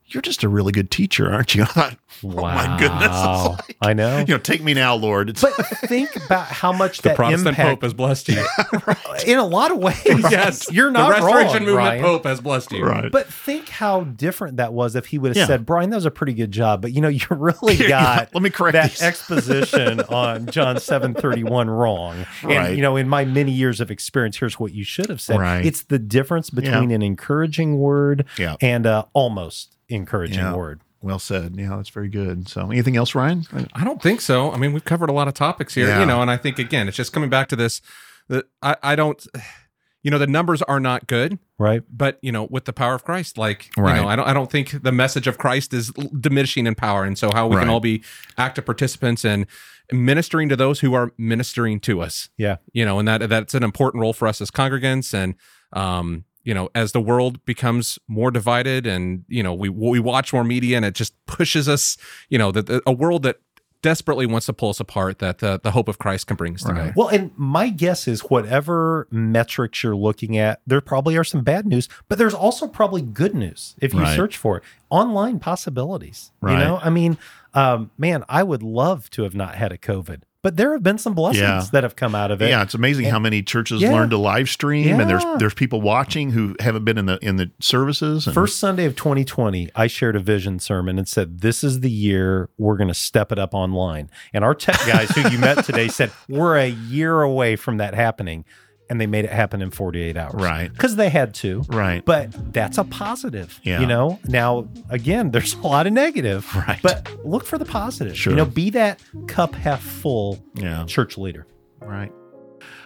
[0.06, 1.62] You're just a really good teacher, aren't you?
[1.64, 3.08] I thought, Oh my goodness.
[3.08, 3.56] Wow.
[3.58, 4.18] like, I know.
[4.18, 5.30] you know, take me now, Lord.
[5.30, 8.44] It's But think about how much The Protestant impact Pope has blessed you.
[9.26, 9.96] in a lot of ways.
[10.06, 12.02] yes, you're not the Restoration wrong, Movement Ryan.
[12.02, 12.84] Pope has blessed you.
[12.84, 13.10] right.
[13.10, 15.46] But think how different that was if he would have Yeah.
[15.46, 18.34] said, "Brian, that was a pretty good job, but you know, you really Yeah, got
[18.34, 22.56] let me correct that these." exposition on John seven thirty one wrong." Right.
[22.56, 25.38] And you know, in my many years of experience, here's what you should have said.
[25.38, 25.64] Right.
[25.64, 28.56] It's the difference between an encouraging word Yeah.
[28.60, 30.54] and a almost encouraging Yeah.
[30.54, 30.80] word.
[31.02, 31.54] Well said.
[31.56, 32.48] Yeah, that's very good.
[32.48, 33.44] So, anything else, Ryan?
[33.74, 34.50] I don't think so.
[34.52, 36.00] I mean, we've covered a lot of topics here, Yeah.
[36.00, 37.80] you know, and I think again, it's just coming back to this
[38.28, 39.24] that I, I don't,
[40.02, 41.82] you know, the numbers are not good, Right.
[41.90, 43.96] but you know, with the power of Christ, like, Right.
[43.96, 46.74] you know, I don't, I don't think the message of Christ is l- diminishing in
[46.74, 47.62] power, and so how we Right.
[47.62, 48.02] can all be
[48.38, 49.46] active participants and
[49.92, 52.56] ministering to those who are ministering to us, Yeah.
[52.72, 55.34] you know, and that that's an important role for us as congregants, and
[55.72, 60.32] um, you know, as the world becomes more divided, and you know, we we watch
[60.32, 61.96] more media, and it just pushes us,
[62.28, 63.40] you know, that a world that
[63.82, 66.62] desperately wants to pull us apart, that the, the hope of Christ can bring us
[66.62, 66.88] together.
[66.88, 66.96] Right.
[66.96, 71.66] Well, and my guess is whatever metrics you're looking at, there probably are some bad
[71.66, 74.14] news, but there's also probably good news if you Right.
[74.16, 74.64] search for it.
[74.90, 76.30] Online possibilities.
[76.42, 76.52] Right.
[76.52, 77.16] You know, I mean,
[77.54, 80.98] um, man, I would love to have not had a COVID, but there have been
[80.98, 81.64] some blessings Yeah.
[81.72, 82.48] that have come out of it.
[82.48, 83.92] Yeah, it's amazing how many churches Yeah.
[83.92, 87.36] learn to live stream, and there's there's people watching who haven't been in the in
[87.36, 88.26] the services.
[88.26, 91.90] And, First Sunday of 2020, I shared a vision sermon and said, This is the
[91.90, 94.10] year we're going to step it up online.
[94.32, 97.94] And our tech guys who you met today said, We're a year away from that
[97.94, 98.44] happening.
[98.90, 100.34] And they made it happen in 48 hours.
[100.34, 100.70] Right.
[100.70, 101.62] Because they had to.
[101.68, 103.58] right, But that's a positive.
[103.62, 103.80] Yeah.
[103.80, 106.46] You know, now, again, there's a lot of negative.
[106.54, 106.80] Right.
[106.82, 108.16] But look for the positive.
[108.16, 108.32] Sure.
[108.32, 111.46] You know, be that cup half full yeah, church leader.
[111.80, 112.12] right.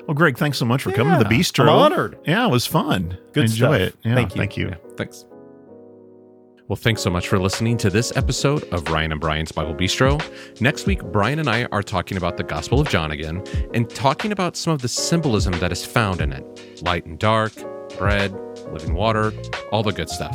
[0.06, 1.62] Well, Greg, thanks so much for coming to the Yeah, Bistro.
[1.62, 2.18] I'm honored.
[2.26, 3.16] Yeah, it was fun.
[3.32, 3.80] Good Enjoy stuff.
[3.80, 3.96] it.
[4.04, 4.38] Yeah, Thank you.
[4.38, 4.68] Thank you.
[4.68, 5.24] Yeah, thanks.
[6.66, 10.18] Well, thanks so much for listening to this episode of Ryan and Brian's Bible Bistro.
[10.62, 13.44] Next week, Brian and I are talking about the Gospel of John again
[13.74, 17.52] and talking about some of the symbolism that is found in it light and dark,
[17.98, 18.32] bread,
[18.72, 19.34] living water,
[19.72, 20.34] all the good stuff.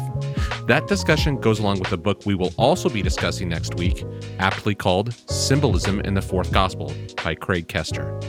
[0.67, 4.03] That discussion goes along with a book we will also be discussing next week,
[4.39, 6.93] aptly called Symbolism in the Fourth Gospel
[7.23, 8.19] by Craig Koester.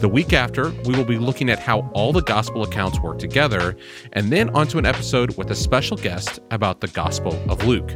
[0.00, 3.76] The week after, we will be looking at how all the gospel accounts work together,
[4.12, 7.92] and then onto an episode with a special guest about the Gospel of Luke.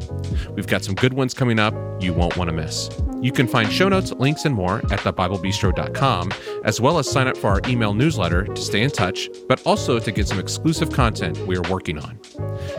[0.50, 2.90] We've got some good ones coming up you won't want to miss.
[3.20, 6.32] You can find show notes, links, and more at thebiblebistro.com,
[6.64, 10.00] as well as sign up for our email newsletter to stay in touch, but also
[10.00, 12.18] to get some exclusive content we are working on.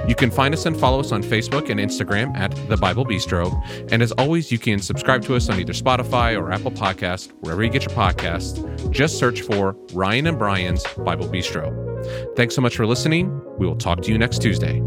[0.07, 3.53] You can find us and follow us on Facebook and Instagram at The Bible Bistro.
[3.91, 7.63] And as always, you can subscribe to us on either Spotify or Apple Podcast, wherever
[7.63, 8.91] you get your podcasts.
[8.91, 12.35] Just search for Ryan and Brian's Bible Bistro.
[12.35, 13.41] Thanks so much for listening.
[13.57, 14.81] We will talk to you next Tuesday.